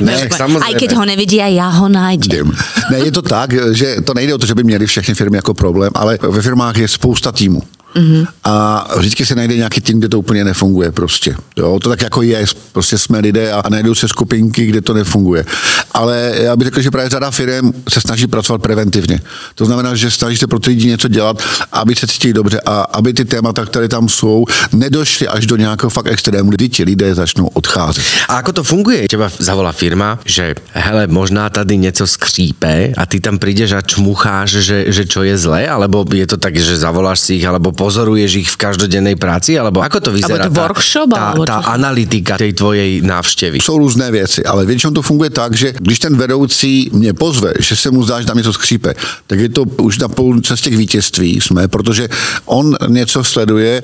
Ne, 0.00 0.12
tak 0.18 0.34
samozrejme. 0.36 0.68
Aj 0.68 0.74
keď 0.78 0.90
ho 0.94 1.04
nevidia, 1.06 1.46
ja 1.48 1.68
ho 1.70 1.88
nájdem. 1.88 2.50
Ne, 2.90 2.98
je 3.02 3.12
to 3.14 3.22
tak, 3.22 3.54
že 3.74 4.02
to 4.04 4.14
nejde 4.14 4.34
o 4.34 4.38
to, 4.38 4.46
že 4.46 4.54
by 4.54 4.62
měli 4.64 4.86
všechny 4.86 5.14
firmy 5.14 5.36
jako 5.42 5.54
problém, 5.54 5.90
ale 5.94 6.18
ve 6.22 6.42
firmách 6.42 6.76
je 6.76 6.88
spousta 6.88 7.32
týmů. 7.32 7.62
Mm-hmm. 7.94 8.26
A 8.44 8.86
vždycky 8.98 9.26
se 9.26 9.34
najde 9.34 9.56
nějaký 9.56 9.80
tým, 9.80 9.98
kde 9.98 10.08
to 10.08 10.18
úplně 10.18 10.44
nefunguje 10.44 10.92
prostě. 10.92 11.34
Jo, 11.56 11.78
to 11.82 11.88
tak 11.88 12.02
jako 12.02 12.22
je, 12.22 12.44
prostě 12.72 12.98
jsme 12.98 13.18
lidé 13.18 13.52
a 13.52 13.62
najdou 13.68 13.94
se 13.94 14.08
skupinky, 14.08 14.66
kde 14.66 14.80
to 14.80 14.94
nefunguje. 14.94 15.44
Ale 15.92 16.32
já 16.36 16.56
bych 16.56 16.66
řekl, 16.66 16.82
že 16.82 16.90
právě 16.90 17.10
řada 17.10 17.30
firm 17.30 17.72
se 17.88 18.00
snaží 18.00 18.26
pracovat 18.26 18.62
preventivně. 18.62 19.20
To 19.54 19.64
znamená, 19.64 19.94
že 19.94 20.10
snaží 20.10 20.36
se 20.36 20.46
pro 20.46 20.58
ty 20.58 20.70
lidi 20.70 20.86
něco 20.86 21.08
dělat, 21.08 21.42
aby 21.72 21.94
se 21.94 22.06
cítili 22.06 22.32
dobře 22.32 22.60
a 22.66 22.80
aby 22.80 23.12
ty 23.12 23.24
témata, 23.24 23.64
které 23.64 23.88
tam 23.88 24.08
jsou, 24.08 24.44
nedošly 24.72 25.28
až 25.28 25.46
do 25.46 25.56
nějakého 25.56 25.90
fakt 25.90 26.06
extrému, 26.06 26.50
kdy 26.50 26.68
ti 26.68 26.84
lidé 26.84 27.14
začnou 27.14 27.46
odcházet. 27.46 28.04
A 28.28 28.36
ako 28.36 28.52
to 28.52 28.62
funguje? 28.64 29.08
Teba 29.08 29.30
zavolá 29.38 29.72
firma, 29.72 30.18
že 30.24 30.54
hele, 30.72 31.06
možná 31.06 31.50
tady 31.50 31.76
něco 31.76 32.06
skřípe 32.06 32.92
a 32.96 33.06
ty 33.06 33.20
tam 33.20 33.38
prídeš 33.38 33.72
a 33.72 33.80
čmucháš, 33.80 34.50
že, 34.50 34.78
že 34.88 35.04
čo 35.04 35.22
je 35.22 35.38
zlé? 35.38 35.68
Alebo 35.68 36.04
je 36.12 36.26
to 36.26 36.36
tak, 36.36 36.56
že 36.56 36.76
zavoláš 36.76 37.20
si 37.20 37.34
ich, 37.38 37.46
alebo 37.46 37.72
pozoruješ 37.82 38.46
ich 38.46 38.48
v 38.54 38.56
každodennej 38.62 39.18
práci? 39.18 39.58
Alebo 39.58 39.82
ako 39.82 39.98
to 39.98 40.10
vyzerá? 40.14 40.46
Alebo 40.46 40.54
to 40.54 40.62
workshop, 40.62 41.08
tá, 41.10 41.34
alebo 41.34 41.42
tá 41.42 41.58
analytika 41.66 42.38
tej 42.38 42.54
tvojej 42.54 43.02
návštevy? 43.02 43.58
Jsou 43.58 43.78
různé 43.78 44.10
věci, 44.10 44.44
ale 44.46 44.62
většinou 44.62 44.92
to 44.94 45.02
funguje 45.02 45.30
tak, 45.30 45.58
že 45.58 45.74
když 45.74 45.98
ten 45.98 46.14
vedoucí 46.16 46.90
mě 46.94 47.12
pozve, 47.12 47.52
že 47.58 47.74
se 47.76 47.90
mu 47.90 48.06
zdá, 48.06 48.20
že 48.20 48.26
tam 48.26 48.38
něco 48.38 48.52
skřípe, 48.52 48.94
tak 49.26 49.38
je 49.38 49.48
to 49.48 49.62
už 49.82 49.98
na 49.98 50.08
půl 50.08 50.40
cestě 50.40 50.70
k 50.70 50.78
vítězství 50.78 51.40
jsme, 51.40 51.68
protože 51.68 52.08
on 52.46 52.76
něco 52.88 53.24
sleduje 53.24 53.82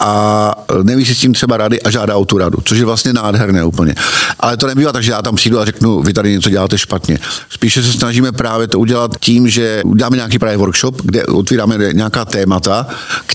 a 0.00 0.12
neví 0.82 1.04
si 1.06 1.14
s 1.14 1.18
tím 1.18 1.32
třeba 1.32 1.56
rady 1.56 1.82
a 1.82 1.90
žádá 1.90 2.16
o 2.16 2.24
tu 2.24 2.38
radu, 2.38 2.58
což 2.64 2.78
je 2.78 2.84
vlastně 2.84 3.12
nádherné 3.12 3.64
úplně. 3.64 3.94
Ale 4.40 4.56
to 4.56 4.66
nebývá 4.66 4.92
tak, 4.92 5.02
že 5.02 5.12
já 5.12 5.22
tam 5.22 5.36
přijdu 5.36 5.60
a 5.60 5.64
řeknu, 5.64 6.02
vy 6.02 6.12
tady 6.12 6.32
něco 6.32 6.50
děláte 6.50 6.78
špatně. 6.78 7.18
Spíše 7.50 7.82
se 7.82 7.92
snažíme 7.92 8.32
právě 8.32 8.68
to 8.68 8.78
udělat 8.78 9.10
tím, 9.20 9.48
že 9.48 9.82
uděláme 9.84 10.16
nějaký 10.16 10.38
právě 10.38 10.56
workshop, 10.56 11.02
kde 11.02 11.24
otvíráme 11.26 11.78
nějaká 11.92 12.24
témata, 12.24 12.86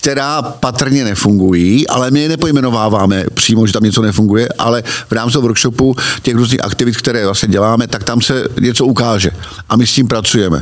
která 0.03 0.41
patrně 0.41 1.03
nefungují, 1.03 1.87
ale 1.87 2.11
my 2.11 2.21
je 2.21 2.29
nepojmenováváme 2.29 3.25
přímo, 3.33 3.67
že 3.67 3.73
tam 3.73 3.83
něco 3.83 4.01
nefunguje, 4.01 4.49
ale 4.57 4.83
v 5.07 5.11
rámci 5.11 5.37
workshopu 5.37 5.95
těch 6.21 6.35
různých 6.35 6.63
aktivit, 6.63 6.97
které 6.97 7.25
vlastně 7.25 7.47
děláme, 7.47 7.87
tak 7.87 8.03
tam 8.03 8.21
se 8.21 8.43
něco 8.59 8.85
ukáže 8.85 9.31
a 9.69 9.75
my 9.75 9.87
s 9.87 9.93
tím 9.93 10.07
pracujeme. 10.07 10.61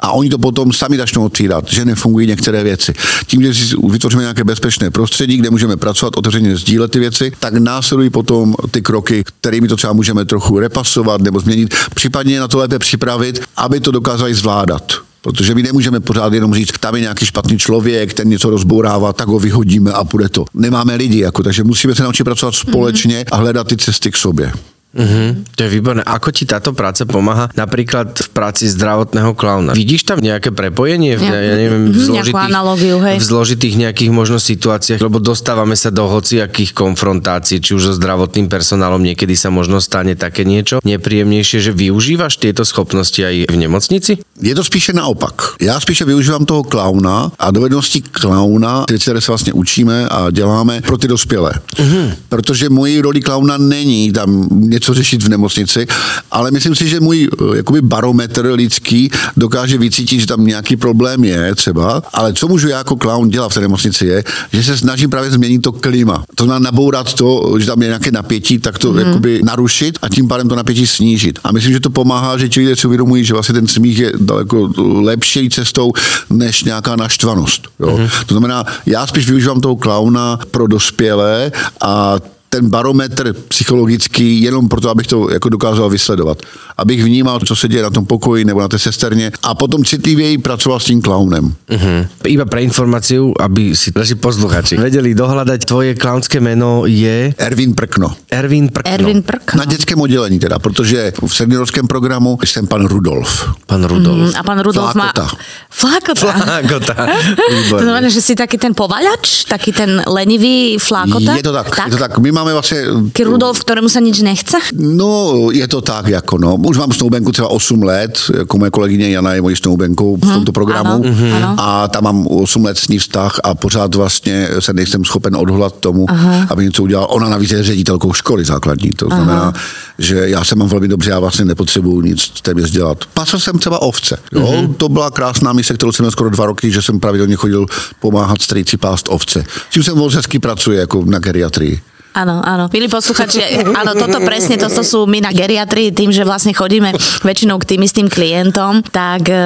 A 0.00 0.12
oni 0.12 0.30
to 0.30 0.38
potom 0.38 0.72
sami 0.72 0.96
začnou 0.96 1.24
otvírat, 1.24 1.64
že 1.68 1.84
nefungují 1.84 2.26
některé 2.26 2.62
věci. 2.62 2.94
Tím, 3.26 3.42
že 3.42 3.54
si 3.54 3.76
vytvoříme 3.90 4.22
nějaké 4.22 4.44
bezpečné 4.44 4.90
prostředí, 4.90 5.36
kde 5.36 5.50
můžeme 5.50 5.76
pracovat, 5.76 6.16
otevřeně 6.16 6.56
sdílet 6.56 6.90
ty 6.90 6.98
věci, 6.98 7.32
tak 7.40 7.54
následují 7.54 8.10
potom 8.10 8.54
ty 8.70 8.82
kroky, 8.82 9.24
kterými 9.24 9.68
to 9.68 9.76
třeba 9.76 9.92
můžeme 9.92 10.24
trochu 10.24 10.58
repasovat 10.58 11.20
nebo 11.20 11.40
změnit, 11.40 11.74
případně 11.94 12.40
na 12.40 12.48
to 12.48 12.58
lépe 12.58 12.78
připravit, 12.78 13.40
aby 13.56 13.80
to 13.80 13.90
dokázali 13.90 14.34
zvládat. 14.34 15.05
Protože 15.26 15.54
my 15.54 15.62
nemůžeme 15.62 16.00
pořád 16.00 16.32
jenom 16.32 16.54
říct, 16.54 16.78
tam 16.80 16.94
je 16.94 17.00
nějaký 17.00 17.26
špatný 17.26 17.58
člověk, 17.58 18.14
ten 18.14 18.28
něco 18.28 18.50
rozbourává, 18.50 19.12
tak 19.12 19.28
ho 19.28 19.38
vyhodíme 19.38 19.92
a 19.92 20.04
půjde 20.04 20.28
to. 20.28 20.44
Nemáme 20.54 20.94
lidi, 20.94 21.18
jako, 21.18 21.42
takže 21.42 21.64
musíme 21.64 21.94
se 21.94 22.02
naučit 22.02 22.24
pracovat 22.24 22.54
společně 22.54 23.24
a 23.32 23.36
hledat 23.36 23.68
ty 23.68 23.76
cesty 23.76 24.10
k 24.10 24.16
sobě. 24.16 24.52
Uh-huh. 24.96 25.36
To 25.54 25.60
je 25.62 25.68
výborné. 25.68 26.00
Ako 26.02 26.32
ti 26.32 26.48
táto 26.48 26.72
práca 26.72 27.04
pomáha 27.04 27.52
napríklad 27.52 28.16
v 28.16 28.28
práci 28.32 28.64
zdravotného 28.72 29.36
klauna? 29.36 29.76
Vidíš 29.76 30.08
tam 30.08 30.18
nejaké 30.24 30.50
prepojenie? 30.50 31.20
V, 31.20 31.22
Ja- 31.28 31.36
ja 31.36 31.56
neviem, 31.56 31.92
v 31.92 32.00
mhm, 32.00 32.06
zložitých, 32.08 32.48
analogiu, 32.48 32.96
hej. 33.04 33.16
v 33.20 33.24
zložitých 33.24 33.74
nejakých 33.76 34.10
možno 34.10 34.38
situáciách, 34.40 35.00
lebo 35.04 35.20
dostávame 35.20 35.76
sa 35.76 35.92
do 35.92 36.08
hociakých 36.08 36.72
konfrontácií, 36.72 37.60
či 37.60 37.76
už 37.76 37.82
so 37.82 37.92
zdravotným 37.92 38.48
personálom, 38.48 39.04
niekedy 39.04 39.36
sa 39.36 39.52
možno 39.52 39.84
stane 39.84 40.16
také 40.16 40.48
niečo 40.48 40.80
nepríjemnejšie, 40.80 41.60
že 41.60 41.72
využívaš 41.76 42.40
tieto 42.40 42.64
schopnosti 42.64 43.20
aj 43.20 43.52
v 43.52 43.56
nemocnici? 43.56 44.16
Je 44.40 44.54
to 44.54 44.64
spíše 44.64 44.92
naopak. 44.92 45.60
Já 45.60 45.80
spíše 45.80 46.04
využívám 46.04 46.44
toho 46.44 46.62
klauna 46.62 47.32
a 47.38 47.50
dovednosti 47.50 48.00
klauna, 48.00 48.84
ty 48.88 48.98
které 48.98 49.20
se 49.20 49.30
vlastně 49.30 49.52
učíme 49.52 50.08
a 50.08 50.30
děláme 50.30 50.80
pro 50.80 50.98
ty 50.98 51.08
dospělé. 51.08 51.52
Mm-hmm. 51.76 52.14
Protože 52.28 52.68
mojí 52.68 53.00
roli 53.00 53.20
klauna 53.20 53.56
není 53.56 54.12
tam 54.12 54.48
něco 54.50 54.85
řešit 54.94 55.22
v 55.22 55.28
nemocnici, 55.28 55.86
ale 56.30 56.50
myslím 56.50 56.74
si, 56.74 56.88
že 56.88 57.00
můj 57.00 57.28
eh, 57.32 57.56
jakoby 57.56 57.80
barometr 57.82 58.46
lidský 58.46 59.10
dokáže 59.36 59.78
vycítit, 59.78 60.20
že 60.20 60.26
tam 60.26 60.46
nějaký 60.46 60.76
problém 60.76 61.24
je 61.24 61.54
třeba, 61.54 62.02
ale 62.12 62.32
co 62.32 62.48
můžu 62.48 62.68
já 62.68 62.78
jako 62.78 62.96
klaun 62.96 63.28
dělat 63.28 63.48
v 63.48 63.54
té 63.54 63.60
nemocnici 63.60 64.06
je, 64.06 64.24
že 64.52 64.62
se 64.62 64.76
snažím 64.76 65.10
právě 65.10 65.30
změnit 65.30 65.58
to 65.58 65.72
klima. 65.72 66.24
To 66.34 66.44
znamená 66.44 66.64
nabourat 66.64 67.14
to, 67.14 67.54
že 67.58 67.66
tam 67.66 67.82
je 67.82 67.88
nějaké 67.88 68.10
napětí, 68.10 68.58
tak 68.58 68.78
to 68.78 68.92
mm-hmm. 68.92 69.06
jakoby 69.06 69.40
narušit 69.44 69.98
a 70.02 70.08
tím 70.08 70.28
pádem 70.28 70.48
to 70.48 70.56
napětí 70.56 70.86
snížit. 70.86 71.38
A 71.44 71.52
myslím, 71.52 71.72
že 71.72 71.80
to 71.80 71.90
pomáhá, 71.90 72.38
že 72.38 72.48
ti 72.48 72.60
lidé 72.60 72.76
si 72.76 72.86
uvědomují, 72.86 73.24
že 73.24 73.32
vlastně 73.32 73.54
ten 73.54 73.66
smích 73.66 73.98
je 73.98 74.12
daleko 74.20 74.72
lepší 74.78 75.50
cestou 75.50 75.92
než 76.30 76.64
nějaká 76.64 76.96
naštvanost. 76.96 77.68
Jo? 77.80 77.88
Mm-hmm. 77.88 78.24
To 78.26 78.34
znamená, 78.34 78.64
já 78.86 79.06
spíš 79.06 79.26
využívám 79.26 79.60
toho 79.60 79.76
klauna 79.76 80.38
pro 80.50 80.66
dospělé 80.66 81.52
a 81.80 82.16
ten 82.56 82.70
barometr 82.70 83.32
psychologický 83.48 84.42
jenom 84.42 84.68
proto, 84.68 84.90
abych 84.90 85.06
to 85.06 85.30
jako 85.30 85.48
dokázal 85.48 85.90
vysledovat. 85.90 86.38
Abych 86.76 87.04
vnímal, 87.04 87.40
co 87.40 87.56
se 87.56 87.68
děje 87.68 87.82
na 87.82 87.90
tom 87.90 88.06
pokoji 88.06 88.44
nebo 88.44 88.60
na 88.60 88.68
té 88.68 88.78
sesterně 88.78 89.32
a 89.42 89.54
potom 89.54 89.84
citlivěji 89.84 90.38
pracoval 90.38 90.80
s 90.80 90.84
tím 90.84 91.02
klaunem. 91.02 91.54
Uh-huh. 91.68 92.06
Iba 92.24 92.44
pre 92.44 92.62
informáciu, 92.62 93.32
aby 93.40 93.76
si 93.76 93.92
naši 93.96 94.14
posluchači 94.14 94.76
vedeli 94.76 95.12
dohľadať, 95.12 95.60
tvoje 95.66 95.92
klaunské 95.96 96.40
meno 96.40 96.84
je 96.86 97.34
Ervin 97.38 97.74
Prkno. 97.74 98.12
Ervin 98.30 98.68
Prkno. 98.68 98.92
Ervin 98.92 99.20
Prk. 99.22 99.54
Na 99.54 99.64
dětském 99.64 100.00
oddělení 100.00 100.38
teda, 100.38 100.58
protože 100.58 101.12
v 101.26 101.34
seniorském 101.34 101.86
programu 101.86 102.38
jsem 102.44 102.66
pan 102.66 102.86
Rudolf. 102.86 103.50
Pán 103.66 103.84
Rudolf. 103.84 104.34
A 104.38 104.42
pán 104.42 104.60
Rudolf 104.60 104.94
má... 104.94 105.12
Flákota. 105.12 105.36
Flákota. 105.70 106.32
Flákota. 106.32 106.94
To 107.76 107.82
znamená, 107.82 108.08
že 108.08 108.22
si 108.22 108.34
taký 108.38 108.58
ten 108.58 108.72
povaľač, 108.72 109.44
taký 109.50 109.72
ten 109.72 110.02
lenivý 110.06 110.78
flákota? 110.78 111.34
Je 111.36 111.42
to 111.42 111.52
tak, 111.52 111.66
tak, 111.70 111.86
je 111.90 111.92
to 111.98 112.00
tak. 112.00 112.18
My 112.18 112.30
máme 112.32 112.45
vlastně... 112.52 112.84
Taký 113.12 113.24
Rudolf, 113.24 113.60
ktorému 113.60 113.88
sa 113.88 114.00
nič 114.00 114.20
nechce? 114.22 114.58
No, 114.76 115.48
je 115.52 115.68
to 115.68 115.80
tak, 115.80 116.06
jako 116.06 116.38
no. 116.38 116.56
Už 116.56 116.78
mám 116.78 116.92
snoubenku 116.92 117.32
třeba 117.32 117.48
8 117.48 117.82
let, 117.82 118.18
jako 118.38 118.58
moje 118.58 118.70
kolegyně 118.70 119.10
Jana 119.10 119.34
je 119.34 119.42
mojí 119.42 119.56
snoubenkou 119.56 120.16
v 120.16 120.32
tomto 120.32 120.52
programu. 120.52 120.90
ano, 120.90 121.02
mhm. 121.04 121.32
ano. 121.32 121.54
A 121.58 121.88
tam 121.88 122.04
mám 122.04 122.26
8 122.26 122.64
let 122.64 122.78
s 122.78 122.88
ní 122.88 122.98
vztah 122.98 123.40
a 123.44 123.54
pořád 123.54 123.94
vlastně 123.94 124.48
se 124.58 124.72
nejsem 124.72 125.04
schopen 125.04 125.36
odholat 125.36 125.76
tomu, 125.76 126.06
Aha. 126.08 126.46
aby 126.50 126.64
něco 126.64 126.82
udělal. 126.82 127.06
Ona 127.10 127.28
navíc 127.28 127.50
je 127.50 127.62
ředitelkou 127.62 128.12
školy 128.12 128.44
základní, 128.44 128.90
to 128.90 129.06
znamená, 129.06 129.52
že 129.98 130.28
já 130.28 130.44
se 130.44 130.54
mám 130.54 130.68
velmi 130.68 130.88
dobře, 130.88 131.10
já 131.10 131.18
vlastně 131.18 131.44
nepotřebuju 131.44 132.00
nic 132.00 132.30
téměř 132.42 132.70
dělat. 132.70 132.98
Pasl 133.14 133.38
jsem 133.38 133.58
třeba 133.58 133.82
ovce. 133.82 134.18
Jo? 134.32 134.68
To 134.76 134.88
byla 134.88 135.10
krásná 135.10 135.52
mise, 135.52 135.74
kterou 135.74 135.92
jsem 135.92 136.04
měl 136.04 136.10
skoro 136.10 136.30
dva 136.30 136.46
roky, 136.46 136.70
že 136.70 136.82
jsem 136.82 137.00
pravidelně 137.00 137.36
chodil 137.36 137.66
pomáhat 138.00 138.42
strýci 138.42 138.76
pást 138.76 139.06
ovce. 139.08 139.44
S 139.70 139.72
tím 139.72 139.82
jsem 139.82 139.96
moc 139.96 140.14
hezky 140.14 140.38
pracuje 140.38 140.80
jako 140.80 141.04
na 141.04 141.18
geriatrii. 141.18 141.80
Áno, 142.16 142.40
áno. 142.40 142.72
Milí 142.72 142.88
posluchači, 142.88 143.44
áno, 143.76 143.92
toto 143.92 144.24
presne, 144.24 144.56
toto 144.56 144.80
sú 144.80 145.04
my 145.04 145.20
na 145.20 145.36
geriatrii, 145.36 145.92
tým, 145.92 146.08
že 146.08 146.24
vlastne 146.24 146.56
chodíme 146.56 146.96
väčšinou 147.20 147.60
k 147.60 147.76
tým 147.76 147.84
istým 147.84 148.08
klientom, 148.08 148.80
tak 148.88 149.28
e, 149.28 149.36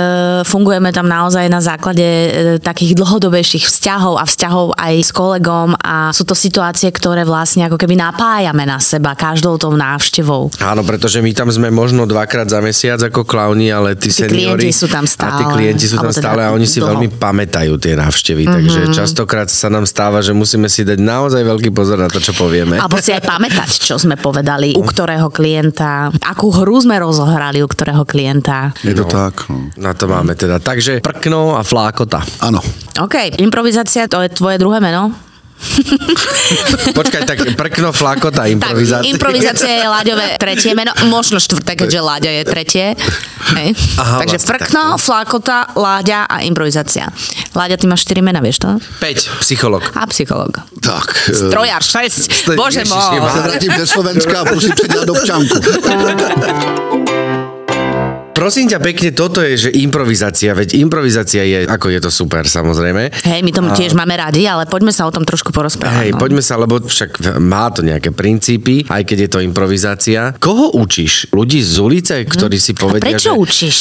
fungujeme 0.46 0.94
tam 0.94 1.10
naozaj 1.10 1.50
na 1.50 1.58
základe 1.58 2.06
e, 2.06 2.28
takých 2.62 2.94
dlhodobejších 2.94 3.66
vzťahov 3.66 4.22
a 4.22 4.24
vzťahov 4.24 4.78
aj 4.78 4.94
s 5.02 5.10
kolegom 5.10 5.74
a 5.82 6.14
sú 6.14 6.22
to 6.22 6.38
situácie, 6.38 6.94
ktoré 6.94 7.26
vlastne 7.26 7.66
ako 7.66 7.74
keby 7.74 7.98
napájame 7.98 8.62
na 8.62 8.78
seba 8.78 9.18
každou 9.18 9.58
tou 9.58 9.74
návštevou. 9.74 10.54
Áno, 10.62 10.86
pretože 10.86 11.18
my 11.18 11.34
tam 11.34 11.50
sme 11.50 11.74
možno 11.74 12.06
dvakrát 12.06 12.46
za 12.46 12.62
mesiac 12.62 13.02
ako 13.02 13.26
klauni, 13.26 13.74
ale 13.74 13.98
tí, 13.98 14.14
Tí 14.14 14.30
seniori... 14.30 14.62
klienti 14.62 14.70
sú 14.70 14.86
tam 14.86 15.02
A 15.02 15.10
tí 15.10 15.14
stále. 15.18 15.42
klienti 15.50 15.90
sú 15.90 15.98
tam 15.98 16.14
teda 16.14 16.22
stále 16.22 16.40
a 16.46 16.54
oni 16.54 16.70
si 16.70 16.78
dlho. 16.78 16.94
veľmi 16.94 17.18
pamätajú 17.18 17.74
tie 17.82 17.98
návštevy, 17.98 18.46
takže 18.46 18.94
častokrát 18.94 19.50
sa 19.50 19.66
nám 19.66 19.90
stáva, 19.90 20.22
že 20.22 20.30
musíme 20.30 20.70
si 20.70 20.86
dať 20.86 21.02
naozaj 21.02 21.42
veľký 21.42 21.74
pozor 21.74 21.98
na 21.98 22.06
to, 22.06 22.22
čo 22.22 22.30
povieme. 22.60 22.76
Alebo 22.80 22.96
si 23.00 23.10
aj 23.12 23.22
pamätať, 23.24 23.70
čo 23.80 23.96
sme 23.96 24.20
povedali, 24.20 24.76
u 24.76 24.84
ktorého 24.84 25.32
klienta, 25.32 26.12
akú 26.20 26.52
hru 26.52 26.76
sme 26.80 27.00
rozohrali 27.00 27.64
u 27.64 27.68
ktorého 27.68 28.04
klienta. 28.04 28.76
Je 28.84 28.92
to 28.92 29.08
tak. 29.08 29.48
No. 29.48 29.72
Na 29.80 29.92
to 29.96 30.04
máme 30.04 30.36
teda. 30.36 30.60
Takže 30.60 31.00
prkno 31.00 31.56
a 31.56 31.62
flákota. 31.64 32.20
Ano. 32.44 32.60
OK, 33.00 33.40
improvizácia, 33.40 34.04
to 34.10 34.20
je 34.20 34.28
tvoje 34.32 34.60
druhé 34.60 34.82
meno? 34.82 35.29
Počkaj, 36.98 37.22
tak 37.28 37.38
prkno, 37.54 37.92
flakota, 37.92 38.46
improvizácia. 38.46 39.04
Tak, 39.04 39.12
improvizácia 39.12 39.70
je 39.70 39.86
Láďové 39.86 40.26
tretie 40.40 40.72
meno, 40.74 40.92
možno 41.06 41.36
štvrté, 41.36 41.76
keďže 41.76 42.00
Láďa 42.00 42.30
je 42.30 42.42
tretie. 42.44 42.86
Hej. 43.56 43.68
Aha, 43.98 44.24
Takže 44.24 44.36
vlastne 44.40 44.50
prkno, 44.56 44.82
takto. 44.96 45.02
flakota, 45.04 45.58
Láďa 45.76 46.24
a 46.24 46.40
improvizácia. 46.42 47.08
Láďa, 47.52 47.76
ty 47.76 47.86
máš 47.86 48.08
4 48.08 48.24
mena, 48.24 48.40
vieš 48.40 48.58
to? 48.64 48.70
5, 49.00 49.44
psycholog. 49.44 49.82
A 49.94 50.06
psycholog. 50.08 50.52
Tak. 50.80 51.06
Strojar 51.40 51.82
6, 51.82 52.30
Ste- 52.32 52.56
bože 52.56 52.84
môj. 52.88 53.20
vrátím 53.20 53.72
ze 53.76 53.86
Slovenska 53.86 54.40
a 54.40 54.44
předělat 54.56 55.08
občanku. 55.08 55.56
Prosím 58.40 58.72
ťa 58.72 58.80
pekne, 58.80 59.12
toto 59.12 59.44
je, 59.44 59.68
že 59.68 59.70
improvizácia, 59.84 60.56
veď 60.56 60.80
improvizácia 60.80 61.44
je, 61.44 61.68
ako 61.68 61.92
je 61.92 62.00
to 62.00 62.08
super, 62.08 62.48
samozrejme. 62.48 63.12
Hej, 63.28 63.44
my 63.44 63.52
to 63.52 63.60
tiež 63.76 63.92
máme 63.92 64.16
radi, 64.16 64.48
ale 64.48 64.64
poďme 64.64 64.96
sa 64.96 65.04
o 65.04 65.12
tom 65.12 65.28
trošku 65.28 65.52
porozprávať. 65.52 66.08
Hej, 66.08 66.10
no. 66.16 66.24
poďme 66.24 66.40
sa, 66.40 66.56
lebo 66.56 66.80
však 66.80 67.36
má 67.36 67.68
to 67.68 67.84
nejaké 67.84 68.16
princípy, 68.16 68.88
aj 68.88 69.04
keď 69.04 69.18
je 69.20 69.28
to 69.28 69.38
improvizácia. 69.44 70.32
Koho 70.40 70.72
učíš? 70.72 71.28
Ľudí 71.36 71.60
z 71.60 71.76
ulice, 71.84 72.16
ktorí 72.24 72.56
si 72.56 72.72
povedia, 72.72 73.12
prečo 73.12 73.36
že... 73.36 73.44
učíš 73.44 73.76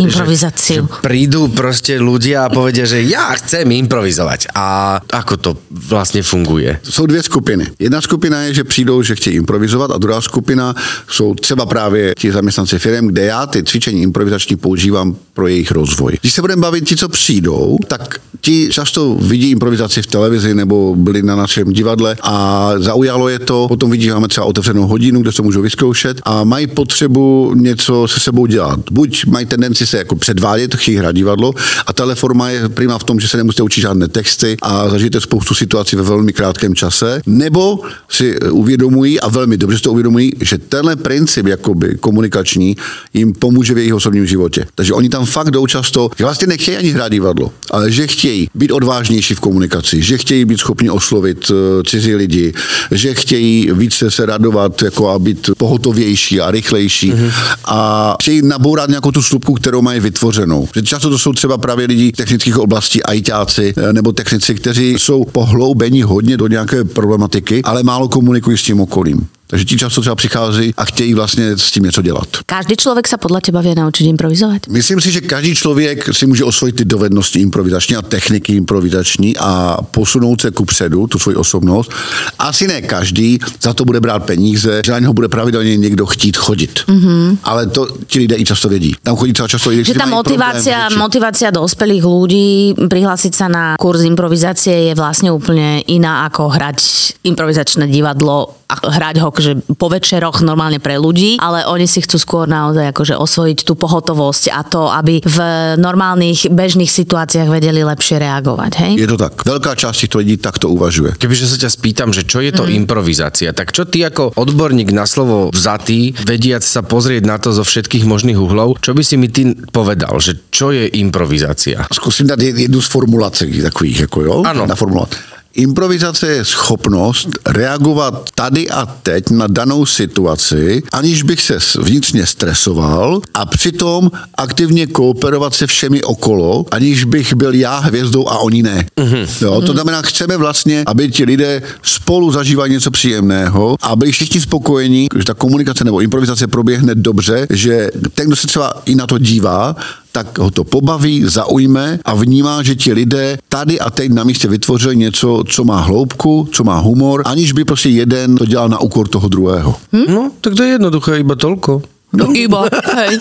improvizáciu? 0.00 0.88
Že, 0.88 0.96
že 0.96 1.04
prídu 1.04 1.52
proste 1.52 2.00
ľudia 2.00 2.48
a 2.48 2.52
povedia, 2.52 2.88
že 2.88 3.04
ja 3.04 3.36
chcem 3.36 3.68
improvizovať. 3.76 4.56
A 4.56 4.96
ako 5.04 5.34
to 5.36 5.50
vlastne 5.68 6.24
funguje? 6.24 6.80
Jsou 6.80 7.04
dvě 7.04 7.22
skupiny. 7.22 7.64
Jedna 7.76 8.00
skupina 8.00 8.42
je, 8.48 8.54
že 8.54 8.64
přijdou, 8.64 9.02
že 9.02 9.20
chtějí 9.20 9.36
improvizovat 9.36 9.92
a 9.92 10.00
druhá 10.00 10.20
skupina 10.20 10.72
jsou 11.08 11.34
třeba 11.34 11.66
právě 11.66 12.16
ti 12.16 12.32
zaměstnanci 12.32 12.78
firm, 12.78 13.12
kde 13.12 13.24
já 13.24 13.46
ty 13.46 13.62
cvičení 13.62 13.97
improvizační 14.02 14.56
používám 14.56 15.16
pro 15.34 15.46
jejich 15.46 15.70
rozvoj. 15.70 16.18
Když 16.20 16.32
se 16.32 16.40
budeme 16.40 16.62
bavit 16.62 16.88
ti, 16.88 16.96
co 16.96 17.08
přijdou, 17.08 17.76
tak 17.86 18.20
ti 18.40 18.68
často 18.72 19.14
vidí 19.14 19.50
improvizaci 19.50 20.02
v 20.02 20.06
televizi 20.06 20.54
nebo 20.54 20.94
byli 20.96 21.22
na 21.22 21.36
našem 21.36 21.72
divadle 21.72 22.16
a 22.22 22.72
zaujalo 22.76 23.28
je 23.28 23.38
to, 23.38 23.68
potom 23.68 23.90
vidí, 23.90 24.10
máme 24.10 24.28
třeba 24.28 24.46
otevřenou 24.46 24.86
hodinu, 24.86 25.20
kde 25.20 25.32
se 25.32 25.42
můžou 25.42 25.62
vyzkoušet 25.62 26.20
a 26.24 26.44
mají 26.44 26.66
potřebu 26.66 27.52
něco 27.54 28.08
se 28.08 28.20
sebou 28.20 28.46
dělat. 28.46 28.80
Buď 28.90 29.26
mají 29.26 29.46
tendenci 29.46 29.86
se 29.86 29.98
jako 29.98 30.16
předvádět, 30.16 30.74
chtějí 30.74 30.96
hrát 30.96 31.12
divadlo 31.12 31.52
a 31.86 31.92
tahle 31.92 32.14
forma 32.14 32.50
je 32.50 32.68
prima 32.68 32.98
v 32.98 33.04
tom, 33.04 33.20
že 33.20 33.28
se 33.28 33.36
nemusíte 33.36 33.62
učit 33.62 33.80
žádné 33.80 34.08
texty 34.08 34.56
a 34.62 34.88
zažijete 34.88 35.20
spoustu 35.20 35.54
situací 35.54 35.96
ve 35.96 36.02
velmi 36.02 36.32
krátkém 36.32 36.74
čase, 36.74 37.20
nebo 37.26 37.80
si 38.08 38.40
uvědomují 38.40 39.20
a 39.20 39.28
velmi 39.28 39.56
dobře 39.56 39.76
si 39.76 39.82
to 39.82 39.92
uvědomují, 39.92 40.32
že 40.40 40.58
tenhle 40.58 40.96
princip 40.96 41.46
jakoby 41.46 41.96
komunikační 42.00 42.76
jim 43.14 43.32
pomůže 43.32 43.74
v 43.74 43.78
jejich 43.88 43.94
osobním 43.94 44.26
životě. 44.26 44.66
Takže 44.74 44.92
oni 44.92 45.08
tam 45.08 45.26
fakt 45.26 45.50
jdou 45.50 45.66
často, 45.66 46.10
že 46.18 46.24
vlastně 46.24 46.46
nechtějí 46.46 46.76
ani 46.76 46.90
hrát 46.90 47.12
divadlo, 47.12 47.52
ale 47.70 47.90
že 47.90 48.06
chtějí 48.06 48.48
být 48.54 48.70
odvážnější 48.70 49.34
v 49.34 49.40
komunikaci, 49.40 50.02
že 50.02 50.18
chtějí 50.18 50.44
být 50.44 50.58
schopni 50.58 50.90
oslovit 50.90 51.50
eh, 51.50 51.82
cizí 51.86 52.14
lidi, 52.14 52.52
že 52.90 53.14
chtějí 53.14 53.70
více 53.72 54.10
se 54.10 54.26
radovat 54.26 54.82
jako 54.82 55.08
a 55.10 55.18
být 55.18 55.50
pohotovější 55.58 56.40
a 56.40 56.50
rychlejší 56.50 57.12
mm-hmm. 57.12 57.32
a 57.64 58.16
chtějí 58.22 58.42
nabourat 58.42 58.88
nějakou 58.88 59.10
tu 59.10 59.22
slupku, 59.22 59.54
kterou 59.54 59.82
mají 59.82 60.00
vytvořenou. 60.00 60.68
Že 60.74 60.82
často 60.82 61.10
to 61.10 61.18
jsou 61.18 61.32
třeba 61.32 61.58
právě 61.58 61.86
lidi 61.86 62.12
technických 62.12 62.58
oblastí, 62.58 63.02
ajťáci 63.02 63.74
eh, 63.76 63.92
nebo 63.92 64.12
technici, 64.12 64.54
kteří 64.54 64.94
jsou 64.98 65.24
pohloubeni 65.24 66.02
hodně 66.02 66.36
do 66.36 66.46
nějaké 66.46 66.84
problematiky, 66.84 67.62
ale 67.64 67.82
málo 67.82 68.08
komunikují 68.08 68.58
s 68.58 68.62
tím 68.62 68.80
okolím. 68.80 69.28
Takže 69.48 69.64
ti 69.64 69.76
často 69.76 70.00
třeba 70.00 70.14
přichází 70.14 70.74
a 70.76 70.84
chtějí 70.84 71.14
vlastně 71.14 71.56
s 71.56 71.70
tím 71.70 71.82
něco 71.82 72.02
dělat. 72.02 72.28
Každý 72.46 72.76
človek 72.76 73.08
sa 73.08 73.16
podľa 73.16 73.40
teba 73.40 73.64
vie 73.64 73.72
naučiť 73.72 74.04
improvizovať? 74.12 74.60
Myslím 74.68 75.00
si, 75.00 75.08
že 75.08 75.20
každý 75.24 75.56
člověk 75.56 76.12
si 76.12 76.26
může 76.26 76.44
osvojit 76.44 76.76
ty 76.76 76.84
dovednosti 76.84 77.40
improvizační 77.40 77.96
a 77.96 78.02
techniky 78.02 78.52
improvizační 78.52 79.36
a 79.40 79.76
posunout 79.90 80.40
se 80.40 80.50
ku 80.50 80.64
předu, 80.64 81.06
tu 81.06 81.18
svoji 81.18 81.36
osobnost. 81.36 81.90
Asi 82.38 82.68
ne 82.68 82.82
každý 82.82 83.38
za 83.60 83.72
to 83.72 83.84
bude 83.84 84.00
brát 84.00 84.24
peníze, 84.24 84.82
že 84.84 84.92
na 84.92 84.98
něho 84.98 85.12
bude 85.12 85.28
pravidelně 85.28 85.76
někdo 85.76 86.06
chtít 86.06 86.36
chodit. 86.36 86.80
Mm-hmm. 86.88 87.38
Ale 87.44 87.66
to 87.66 87.86
ti 88.06 88.18
lidé 88.18 88.36
i 88.36 88.44
často 88.44 88.68
vědí. 88.68 88.94
Tam 89.02 89.16
chodí 89.16 89.32
třeba 89.32 89.48
často 89.48 89.70
lidé, 89.70 89.84
Že 89.84 89.94
tá 89.94 90.06
motivácia, 90.06 90.92
problém, 90.92 90.98
motivácia 91.00 91.48
dospelých 91.48 92.04
ľudí 92.04 92.48
prihlásiť 92.76 93.32
sa 93.32 93.46
na 93.48 93.64
kurz 93.80 94.04
improvizácie 94.04 94.92
je 94.92 94.94
vlastne 94.94 95.32
úplne 95.32 95.80
iná 95.88 96.28
ako 96.28 96.52
hrať 96.52 96.78
improvizačné 97.24 97.88
divadlo 97.88 98.58
a 98.68 98.74
hrať 98.84 99.24
ho 99.24 99.32
akože 99.38 99.78
po 99.78 99.86
večeroch 99.86 100.42
normálne 100.42 100.82
pre 100.82 100.98
ľudí, 100.98 101.38
ale 101.38 101.62
oni 101.62 101.86
si 101.86 102.02
chcú 102.02 102.18
skôr 102.18 102.44
naozaj 102.50 102.90
akože 102.90 103.14
osvojiť 103.14 103.58
tú 103.62 103.78
pohotovosť 103.78 104.50
a 104.50 104.66
to, 104.66 104.90
aby 104.90 105.22
v 105.22 105.38
normálnych 105.78 106.50
bežných 106.50 106.90
situáciách 106.90 107.46
vedeli 107.46 107.86
lepšie 107.86 108.18
reagovať, 108.18 108.72
hej? 108.82 108.92
Je 108.98 109.06
to 109.06 109.14
tak. 109.14 109.46
Velká 109.46 109.78
část 109.78 110.02
těchto 110.02 110.18
lidí 110.18 110.36
takto 110.42 110.74
uvažuje. 110.74 111.14
Kebyže 111.14 111.46
sa 111.46 111.56
ťa 111.62 111.70
spýtam, 111.70 112.10
že 112.10 112.26
čo 112.26 112.42
je 112.42 112.50
to 112.50 112.66
mm. 112.66 112.82
improvizácia, 112.82 113.54
tak 113.54 113.70
čo 113.70 113.86
ty 113.86 114.02
ako 114.02 114.34
odborník 114.34 114.90
na 114.90 115.06
slovo 115.06 115.54
vzatý, 115.54 116.18
vediac 116.26 116.66
sa 116.66 116.82
pozrieť 116.82 117.22
na 117.22 117.38
to 117.38 117.54
zo 117.54 117.62
všetkých 117.62 118.02
možných 118.02 118.40
uhlov, 118.40 118.82
čo 118.82 118.90
by 118.90 119.06
si 119.06 119.14
mi 119.14 119.30
ty 119.30 119.54
povedal, 119.70 120.18
že 120.18 120.50
čo 120.50 120.74
je 120.74 120.90
improvizácia? 120.98 121.86
Zkusím 121.94 122.26
dát 122.26 122.42
jednu 122.42 122.82
z 122.82 122.88
formulací 122.90 123.62
takových, 123.62 124.10
jako 124.10 124.18
jo? 124.22 124.34
Ano. 124.42 124.66
Naformulovat. 124.66 125.37
Improvizace 125.54 126.26
je 126.26 126.44
schopnost 126.44 127.28
reagovat 127.46 128.30
tady 128.34 128.70
a 128.70 128.86
teď 128.86 129.30
na 129.30 129.46
danou 129.46 129.86
situaci, 129.86 130.82
aniž 130.92 131.22
bych 131.22 131.40
se 131.40 131.58
vnitřně 131.78 132.26
stresoval 132.26 133.20
a 133.34 133.46
přitom 133.46 134.10
aktivně 134.34 134.86
kooperovat 134.86 135.54
se 135.54 135.66
všemi 135.66 136.02
okolo, 136.02 136.64
aniž 136.70 137.04
bych 137.04 137.34
byl 137.34 137.54
já 137.54 137.78
hvězdou 137.78 138.28
a 138.28 138.38
oni 138.38 138.62
ne. 138.62 138.86
Mm-hmm. 138.96 139.28
Jo, 139.40 139.60
to 139.60 139.72
znamená, 139.72 140.02
chceme 140.02 140.36
vlastně, 140.36 140.82
aby 140.86 141.10
ti 141.10 141.24
lidé 141.24 141.62
spolu 141.82 142.32
zažívali 142.32 142.70
něco 142.70 142.90
příjemného 142.90 143.76
a 143.82 143.96
byli 143.96 144.12
všichni 144.12 144.40
spokojení, 144.40 145.06
že 145.18 145.24
ta 145.24 145.34
komunikace 145.34 145.84
nebo 145.84 146.00
improvizace 146.00 146.46
proběhne 146.46 146.94
dobře, 146.94 147.46
že 147.50 147.90
ten, 148.14 148.26
kdo 148.26 148.36
se 148.36 148.46
třeba 148.46 148.72
i 148.84 148.94
na 148.94 149.06
to 149.06 149.18
dívá, 149.18 149.76
tak 150.18 150.38
ho 150.38 150.50
to 150.50 150.64
pobaví, 150.66 151.22
zaujme 151.30 152.02
a 152.02 152.14
vnímá, 152.14 152.62
že 152.62 152.74
ti 152.74 152.90
lidé 152.92 153.38
tady 153.48 153.78
a 153.78 153.90
teď 153.90 154.12
na 154.12 154.24
místě 154.24 154.48
vytvořili 154.48 154.96
něco, 154.96 155.44
co 155.46 155.64
má 155.64 155.80
hloubku, 155.80 156.48
co 156.52 156.64
má 156.64 156.78
humor, 156.78 157.22
aniž 157.26 157.52
by 157.52 157.64
prostě 157.64 157.88
jeden 157.88 158.34
to 158.34 158.46
dělal 158.46 158.68
na 158.68 158.80
úkor 158.80 159.08
toho 159.08 159.28
druhého. 159.28 159.74
Hm? 159.92 160.04
No, 160.08 160.30
tak 160.40 160.54
to 160.54 160.62
je 160.62 160.74
jednoduché, 160.74 161.22
iba 161.22 161.38
toľko. 161.38 161.97
No. 162.08 162.32
Iba, 162.44 162.64
hej. 162.96 163.20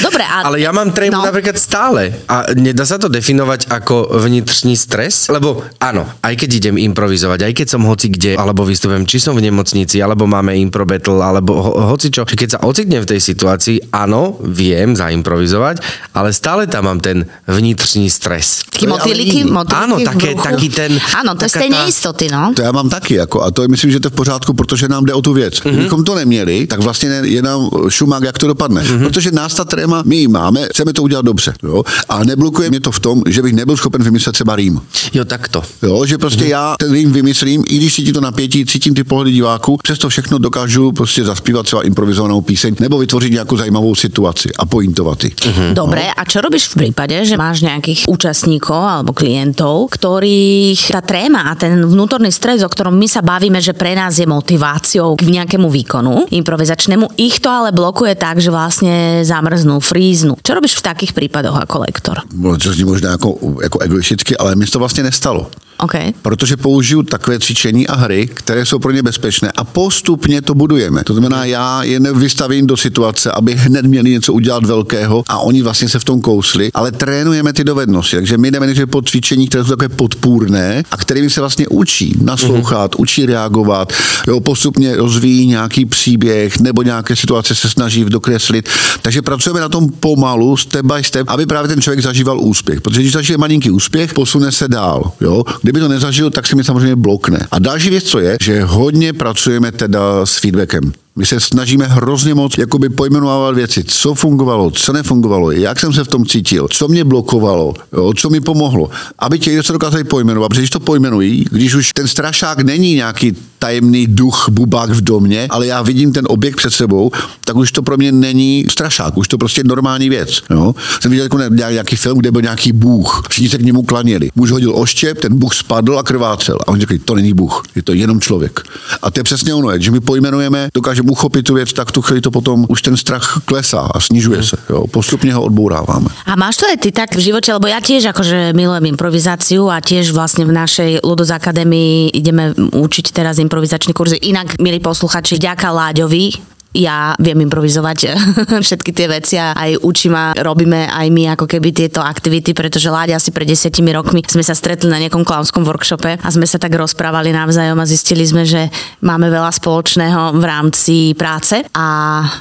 Dobre, 0.00 0.24
a... 0.24 0.48
Ale 0.48 0.64
ja 0.64 0.72
mám 0.72 0.88
trému 0.88 1.20
No. 1.20 1.28
napríklad 1.28 1.60
stále. 1.60 2.16
A 2.24 2.48
nedá 2.56 2.88
sa 2.88 2.96
to 2.96 3.12
definovať 3.12 3.68
ako 3.68 4.16
vnitřní 4.16 4.72
stres? 4.72 5.28
Lebo 5.28 5.60
áno, 5.76 6.08
aj 6.24 6.34
keď 6.40 6.50
idem 6.56 6.76
improvizovať, 6.80 7.44
aj 7.44 7.52
keď 7.52 7.66
som 7.68 7.84
hoci 7.84 8.08
kde, 8.08 8.32
alebo 8.40 8.64
vystupujem, 8.64 9.04
či 9.04 9.20
som 9.20 9.36
v 9.36 9.44
nemocnici, 9.44 10.00
alebo 10.00 10.24
máme 10.24 10.56
impro 10.56 10.88
battle, 10.88 11.20
alebo 11.20 11.52
ho, 11.60 11.72
hoci 11.92 12.08
čo. 12.08 12.24
Keď 12.24 12.48
sa 12.48 12.58
ocitnem 12.64 13.04
v 13.04 13.10
tej 13.12 13.20
situácii, 13.20 13.92
áno, 13.92 14.40
viem 14.40 14.96
zaimprovizovať, 14.96 15.84
ale 16.16 16.32
stále 16.32 16.64
tam 16.64 16.88
mám 16.88 17.04
ten 17.04 17.28
vnitřní 17.44 18.08
stres. 18.08 18.64
Taký 18.64 18.88
motýliky, 18.88 19.38
motýliky 19.44 19.76
Áno, 19.76 19.96
také- 20.00 20.32
taký 20.34 20.68
ten- 20.72 20.96
Áno, 21.20 21.36
to 21.36 21.44
je 21.44 21.52
z 21.52 21.56
tej 21.60 21.70
neistoty, 21.70 22.26
no. 22.32 22.56
To 22.56 22.62
já 22.64 22.72
mám 22.72 22.88
taky, 22.88 23.14
jako, 23.20 23.44
a 23.44 23.50
to 23.52 23.62
je 23.62 23.68
myslím, 23.68 23.90
že 23.92 24.00
to 24.00 24.08
je 24.08 24.14
v 24.16 24.18
pořádku, 24.24 24.54
protože 24.56 24.88
nám 24.88 25.04
jde 25.04 25.12
o 25.14 25.20
tu 25.22 25.32
věc. 25.36 25.54
Mm-hmm. 25.60 25.70
Kdybychom 25.70 26.04
to 26.04 26.14
neměli, 26.14 26.66
tak 26.66 26.80
vlastně 26.80 27.08
je 27.28 27.42
nám 27.42 27.68
šumák, 27.88 28.21
jak 28.24 28.38
to 28.38 28.46
dopadne. 28.46 28.82
Mm-hmm. 28.82 29.04
Protože 29.04 29.30
nás 29.30 29.54
ta 29.54 29.64
tréma, 29.64 30.02
my 30.06 30.16
ji 30.16 30.28
máme, 30.28 30.68
chceme 30.72 30.92
to 30.92 31.02
udělat 31.02 31.24
dobře, 31.24 31.54
jo? 31.62 31.82
ale 32.08 32.24
neblokuje 32.24 32.70
mě 32.70 32.80
to 32.80 32.90
v 32.92 33.00
tom, 33.00 33.22
že 33.26 33.42
bych 33.42 33.52
nebyl 33.52 33.76
schopen 33.76 34.02
vymyslet 34.02 34.32
třeba 34.32 34.56
rým. 34.56 34.80
Jo, 35.12 35.24
takto. 35.24 35.62
Jo, 35.82 36.06
že 36.06 36.18
prostě 36.18 36.44
já 36.46 36.74
ten 36.78 36.92
rým 36.92 37.12
vymyslím, 37.12 37.64
i 37.68 37.76
když 37.76 37.94
cítím 37.94 38.14
to 38.14 38.20
napětí, 38.20 38.66
cítím 38.66 38.94
ty 38.94 39.04
pohledy 39.04 39.32
diváků, 39.32 39.76
přesto 39.82 40.08
všechno 40.08 40.38
dokážu 40.38 40.92
prostě 40.92 41.24
zaspívat 41.24 41.66
třeba 41.66 41.82
improvizovanou 41.82 42.40
píseň 42.40 42.74
nebo 42.80 42.98
vytvořit 42.98 43.32
nějakou 43.32 43.56
zajímavou 43.56 43.94
situaci 43.94 44.48
a 44.58 44.66
pointovat 44.66 45.24
ji. 45.24 45.30
Mhm. 45.46 45.74
Dobre, 45.74 46.12
a 46.16 46.22
čo 46.24 46.40
robíš 46.40 46.68
v 46.72 46.74
prípade, 46.74 47.24
že 47.24 47.36
máš 47.36 47.62
nejakých 47.62 48.08
účastníkov 48.08 48.76
alebo 48.76 49.12
klientov, 49.12 49.92
ktorých 49.92 50.92
tá 50.92 51.00
tréma 51.00 51.48
a 51.50 51.56
ten 51.56 51.80
vnútorný 51.80 52.32
stres, 52.32 52.64
o 52.64 52.68
ktorom 52.68 52.94
my 52.94 53.08
sa 53.08 53.24
bavíme, 53.24 53.60
že 53.60 53.76
pre 53.76 53.96
nás 53.96 54.16
je 54.16 54.26
motiváciou 54.28 55.16
k 55.16 55.28
nejakému 55.28 55.68
výkonu 55.68 56.28
improvizačnému, 56.32 57.16
ich 57.16 57.40
to 57.40 57.48
ale 57.48 57.72
blokuje 57.72 58.11
tak, 58.14 58.40
že 58.40 58.50
vlastne 58.50 59.24
zamrznú, 59.24 59.80
fríznu. 59.80 60.36
Čo 60.42 60.54
robíš 60.54 60.78
v 60.78 60.86
takých 60.86 61.12
prípadoch 61.12 61.56
ako 61.56 61.76
lektor? 61.86 62.16
To 62.62 62.72
zní 62.72 62.84
možná 62.84 63.10
jako, 63.10 63.38
jako 63.62 63.78
egoisticky, 63.78 64.36
ale 64.36 64.56
mi 64.56 64.66
to 64.66 64.78
vlastně 64.78 65.02
nestalo. 65.02 65.50
OK. 65.78 65.94
Protože 66.22 66.56
použiju 66.56 67.02
takové 67.02 67.38
cvičení 67.38 67.86
a 67.88 67.96
hry, 67.96 68.26
které 68.34 68.66
jsou 68.66 68.78
pro 68.78 68.90
ně 68.90 69.02
bezpečné 69.02 69.52
a 69.56 69.64
postupně 69.64 70.42
to 70.42 70.54
budujeme. 70.54 71.04
To 71.04 71.12
znamená, 71.12 71.44
já 71.44 71.82
je 71.82 72.00
nevystavím 72.00 72.66
do 72.66 72.76
situace, 72.76 73.32
aby 73.32 73.54
hned 73.54 73.86
měli 73.86 74.10
něco 74.10 74.32
udělat 74.32 74.64
velkého 74.64 75.24
a 75.28 75.38
oni 75.38 75.62
vlastně 75.62 75.88
se 75.88 75.98
v 75.98 76.04
tom 76.04 76.20
kousli, 76.20 76.70
ale 76.74 76.92
trénujeme 76.92 77.52
ty 77.52 77.64
dovednosti. 77.64 78.16
Takže 78.16 78.38
my 78.38 78.50
jdeme 78.50 78.66
nejdřív 78.66 78.86
po 78.86 79.02
cvičení, 79.02 79.48
které 79.48 79.64
jsou 79.64 79.70
takové 79.70 79.88
podpůrné 79.88 80.82
a 80.90 80.96
kterými 80.96 81.30
se 81.30 81.40
vlastně 81.40 81.68
učí 81.68 82.16
naslouchat, 82.22 82.94
mm-hmm. 82.94 83.02
učí 83.02 83.26
reagovat, 83.26 83.92
jo, 84.28 84.40
postupně 84.40 84.96
rozvíjí 84.96 85.46
nějaký 85.46 85.84
příběh 85.84 86.60
nebo 86.60 86.82
nějaké 86.82 87.16
situace 87.16 87.54
se 87.54 87.70
snaží 87.70 88.04
dokreslit. 88.04 88.68
Takže 89.02 89.22
pracujeme 89.22 89.60
na 89.60 89.68
tom 89.68 89.88
pomalu, 89.88 90.56
step 90.56 90.86
by 90.86 91.04
step, 91.04 91.28
aby 91.28 91.46
právě 91.46 91.68
ten 91.68 91.80
člověk 91.82 92.02
zažíval 92.02 92.40
úspěch. 92.40 92.80
Protože 92.80 93.00
když 93.00 93.12
zažije 93.12 93.38
malinký 93.38 93.70
úspěch, 93.70 94.14
posune 94.14 94.52
se 94.52 94.68
dál. 94.68 95.12
Jo? 95.20 95.44
Kdyby 95.62 95.80
to 95.80 95.88
nezažil, 95.88 96.30
tak 96.30 96.46
se 96.46 96.56
mi 96.56 96.64
samozřejmě 96.64 96.96
blokne. 96.96 97.46
A 97.50 97.58
další 97.58 97.90
věc, 97.90 98.04
co 98.04 98.18
je, 98.18 98.36
že 98.40 98.62
hodně 98.62 99.12
pracujeme 99.12 99.72
teda 99.72 100.26
s 100.26 100.38
feedbackem. 100.38 100.92
My 101.16 101.26
se 101.26 101.40
snažíme 101.40 101.86
hrozně 101.86 102.34
moc 102.34 102.58
jakoby 102.58 102.88
pojmenovávat 102.88 103.54
věci, 103.54 103.84
co 103.84 104.14
fungovalo, 104.14 104.70
co 104.70 104.92
nefungovalo, 104.92 105.50
jak 105.50 105.80
jsem 105.80 105.92
se 105.92 106.04
v 106.04 106.08
tom 106.08 106.26
cítil, 106.26 106.68
co 106.70 106.88
mě 106.88 107.04
blokovalo, 107.04 107.74
jo, 107.92 108.12
co 108.16 108.30
mi 108.30 108.40
pomohlo. 108.40 108.90
Aby 109.18 109.38
ti 109.38 109.62
se 109.62 109.72
dokázali 109.72 110.04
pojmenovat, 110.04 110.48
protože 110.48 110.60
když 110.60 110.70
to 110.70 110.80
pojmenují, 110.80 111.44
když 111.50 111.74
už 111.74 111.90
ten 111.94 112.08
strašák 112.08 112.58
není 112.58 112.94
nějaký 112.94 113.36
tajemný 113.58 114.06
duch, 114.06 114.46
bubák 114.50 114.90
v 114.90 115.00
domě, 115.00 115.46
ale 115.50 115.66
já 115.66 115.82
vidím 115.82 116.12
ten 116.12 116.24
objekt 116.28 116.56
před 116.56 116.70
sebou, 116.70 117.10
tak 117.44 117.56
už 117.56 117.72
to 117.72 117.82
pro 117.82 117.96
mě 117.96 118.12
není 118.12 118.64
strašák, 118.70 119.16
už 119.16 119.28
to 119.28 119.38
prostě 119.38 119.64
normální 119.64 120.08
věc. 120.08 120.42
Jo. 120.50 120.74
Jsem 121.00 121.10
viděl 121.10 121.28
nějaký 121.70 121.96
film, 121.96 122.18
kde 122.18 122.30
byl 122.30 122.42
nějaký 122.42 122.72
bůh, 122.72 123.22
všichni 123.28 123.48
se 123.48 123.58
k 123.58 123.62
němu 123.62 123.82
klaněli. 123.82 124.30
Muž 124.34 124.50
hodil 124.50 124.72
oštěp, 124.76 125.20
ten 125.20 125.38
bůh 125.38 125.54
spadl 125.54 125.98
a 125.98 126.02
krvácel. 126.02 126.58
A 126.60 126.68
oni 126.68 126.80
řekli, 126.80 126.98
to 126.98 127.14
není 127.14 127.32
bůh, 127.32 127.62
je 127.76 127.82
to 127.82 127.92
jenom 127.92 128.20
člověk. 128.20 128.60
A 129.02 129.10
to 129.10 129.20
je 129.20 129.24
přesně 129.24 129.54
ono, 129.54 129.78
že 129.78 129.90
my 129.90 130.00
pojmenujeme, 130.00 130.68
dokážeme 130.74 131.01
uchopit 131.10 131.46
tu 131.46 131.54
věc, 131.54 131.72
tak 131.72 131.90
tu 131.90 132.02
chvíli 132.02 132.20
to 132.20 132.30
potom 132.30 132.66
už 132.68 132.82
ten 132.82 132.96
strach 132.96 133.40
klesá 133.44 133.80
a 133.94 134.00
snižuje 134.00 134.42
se. 134.42 134.56
Jo. 134.70 134.86
Postupně 134.86 135.34
ho 135.34 135.42
odbouráváme. 135.42 136.08
A 136.26 136.36
máš 136.36 136.56
to 136.56 136.66
aj 136.66 136.76
ty 136.76 136.92
tak 136.92 137.14
v 137.16 137.20
živote, 137.20 137.52
lebo 137.52 137.66
ja 137.66 137.80
tiež 137.80 138.12
akože 138.12 138.52
milujem 138.52 138.94
improvizáciu 138.94 139.68
a 139.72 139.80
tiež 139.80 140.12
vlastne 140.12 140.44
v 140.44 140.52
našej 140.52 140.90
Ludos 141.02 141.30
Akadémii 141.30 142.12
ideme 142.14 142.52
učiť 142.56 143.12
teraz 143.12 143.38
improvizačný 143.38 143.92
kurzy. 143.96 144.16
Inak, 144.22 144.60
milí 144.60 144.78
posluchači, 144.78 145.36
vďaka 145.40 145.72
Láďovi, 145.72 146.51
ja 146.72 147.12
viem 147.20 147.36
improvizovať 147.44 147.98
všetky 148.66 148.90
tie 148.96 149.06
veci 149.08 149.36
a 149.36 149.52
aj 149.52 149.84
učím 149.84 150.16
a 150.16 150.32
robíme 150.32 150.88
aj 150.88 151.06
my 151.12 151.36
ako 151.36 151.44
keby 151.44 151.68
tieto 151.72 152.00
aktivity, 152.00 152.56
pretože 152.56 152.88
Láďa 152.88 153.20
asi 153.20 153.28
pred 153.28 153.44
desiatimi 153.44 153.92
rokmi 153.92 154.24
sme 154.24 154.40
sa 154.40 154.56
stretli 154.56 154.88
na 154.88 154.96
nejakom 154.96 155.20
klaunskom 155.20 155.68
workshope 155.68 156.16
a 156.16 156.28
sme 156.32 156.48
sa 156.48 156.56
tak 156.56 156.72
rozprávali 156.72 157.28
navzájom 157.32 157.76
a 157.76 157.84
zistili 157.84 158.24
sme, 158.24 158.48
že 158.48 158.72
máme 159.04 159.28
veľa 159.28 159.52
spoločného 159.52 160.32
v 160.40 160.44
rámci 160.44 160.96
práce 161.12 161.60
a 161.76 161.86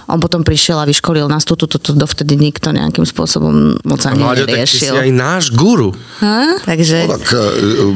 on 0.07 0.19
potom 0.23 0.47
prišiel 0.47 0.79
a 0.79 0.87
vyškolil 0.87 1.27
nás 1.27 1.43
tu, 1.43 1.59
tu, 1.59 1.67
tu, 1.67 1.75
tu 1.79 1.91
dovtedy 1.91 2.39
nikto 2.39 2.71
nejakým 2.71 3.03
spôsobom 3.03 3.75
moc 3.83 4.01
ani 4.07 4.23
Láďo, 4.23 4.47
tak 4.47 4.63
ty 4.63 4.79
si 4.79 4.87
neriešil. 4.87 4.95
aj 4.95 5.09
náš 5.11 5.43
guru. 5.51 5.91
Ha? 6.23 6.63
Takže... 6.63 6.97
No, 7.03 7.19
tak, 7.19 7.27
e, 7.35 7.39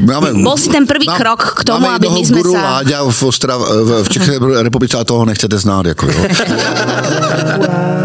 máme, 0.03 0.27
Bol 0.43 0.59
si 0.59 0.67
ten 0.67 0.83
prvý 0.83 1.07
krok 1.07 1.63
k 1.63 1.63
tomu, 1.63 1.87
aby 1.87 2.11
my 2.11 2.21
sme 2.27 2.43
guru 2.43 2.51
sa- 2.59 2.83
Láďa 2.83 3.07
v, 3.07 3.19
Ostrav, 3.23 3.59
v, 3.63 3.89
v 4.03 4.07
České 4.11 4.35
republice, 4.39 4.93
ale 4.99 5.07
toho 5.07 5.23
nechcete 5.23 5.55
znát. 5.55 5.85
Jako, 5.85 6.05
jo. 6.11 6.24
wow. 6.27 8.04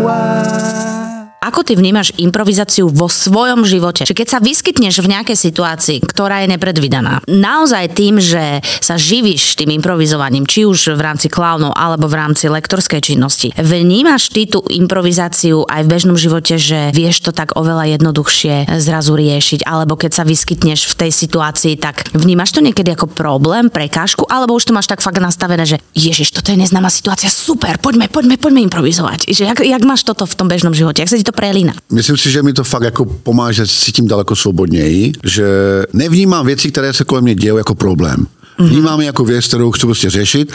Ako 1.50 1.66
ty 1.66 1.74
vnímaš 1.74 2.14
improvizáciu 2.14 2.86
vo 2.86 3.10
svojom 3.10 3.66
živote? 3.66 4.06
Či 4.06 4.14
keď 4.14 4.28
sa 4.30 4.38
vyskytneš 4.38 5.02
v 5.02 5.10
nejakej 5.10 5.34
situácii, 5.34 5.98
ktorá 5.98 6.46
je 6.46 6.54
nepredvídaná, 6.54 7.26
naozaj 7.26 7.90
tým, 7.90 8.22
že 8.22 8.62
sa 8.78 8.94
živíš 8.94 9.58
tým 9.58 9.74
improvizovaním, 9.74 10.46
či 10.46 10.62
už 10.62 10.94
v 10.94 11.02
rámci 11.02 11.26
klaunov 11.26 11.74
alebo 11.74 12.06
v 12.06 12.14
rámci 12.14 12.46
lektorskej 12.46 13.02
činnosti, 13.02 13.50
vnímaš 13.58 14.30
ty 14.30 14.46
tú 14.46 14.62
improvizáciu 14.70 15.66
aj 15.66 15.82
v 15.82 15.90
bežnom 15.90 16.14
živote, 16.14 16.54
že 16.54 16.94
vieš 16.94 17.26
to 17.26 17.34
tak 17.34 17.58
oveľa 17.58 17.98
jednoduchšie 17.98 18.70
zrazu 18.78 19.18
riešiť, 19.18 19.66
alebo 19.66 19.98
keď 19.98 20.22
sa 20.22 20.22
vyskytneš 20.22 20.86
v 20.86 20.94
tej 21.02 21.10
situácii, 21.10 21.74
tak 21.82 22.14
vnímaš 22.14 22.54
to 22.54 22.62
niekedy 22.62 22.94
ako 22.94 23.10
problém, 23.10 23.74
prekážku, 23.74 24.22
alebo 24.30 24.54
už 24.54 24.70
to 24.70 24.76
máš 24.78 24.86
tak 24.86 25.02
fakt 25.02 25.18
nastavené, 25.18 25.66
že 25.66 25.82
ježiš, 25.98 26.30
toto 26.30 26.54
je 26.54 26.62
neznáma 26.62 26.94
situácia, 26.94 27.26
super, 27.26 27.74
poďme, 27.82 28.06
poďme, 28.06 28.38
poďme 28.38 28.62
improvizovať. 28.70 29.26
Že 29.26 29.50
jak, 29.50 29.58
jak 29.66 29.82
máš 29.82 30.06
toto 30.06 30.30
v 30.30 30.38
tom 30.38 30.46
bežnom 30.46 30.78
živote? 30.78 31.02
Jak 31.02 31.10
sa 31.10 31.18
ti 31.18 31.26
to 31.26 31.39
prelína? 31.40 31.72
Myslím 31.92 32.16
si, 32.16 32.31
že 32.31 32.42
mi 32.42 32.53
to 32.53 32.64
fakt 32.64 32.83
jako 32.83 33.05
pomáhá, 33.05 33.53
že 33.53 33.66
cítím 33.66 34.09
daleko 34.09 34.37
svobodněji, 34.37 35.12
že 35.24 35.46
nevnímám 35.92 36.46
věci, 36.46 36.70
které 36.70 36.92
se 36.92 37.05
kolem 37.05 37.24
mě 37.24 37.35
dějí 37.35 37.57
jako 37.57 37.74
problém. 37.74 38.26
Vnímám 38.61 39.01
je 39.01 39.07
jako 39.07 39.25
věc, 39.25 39.46
kterou 39.46 39.70
chci 39.70 39.87
prostě 39.87 40.11
řešit 40.11 40.53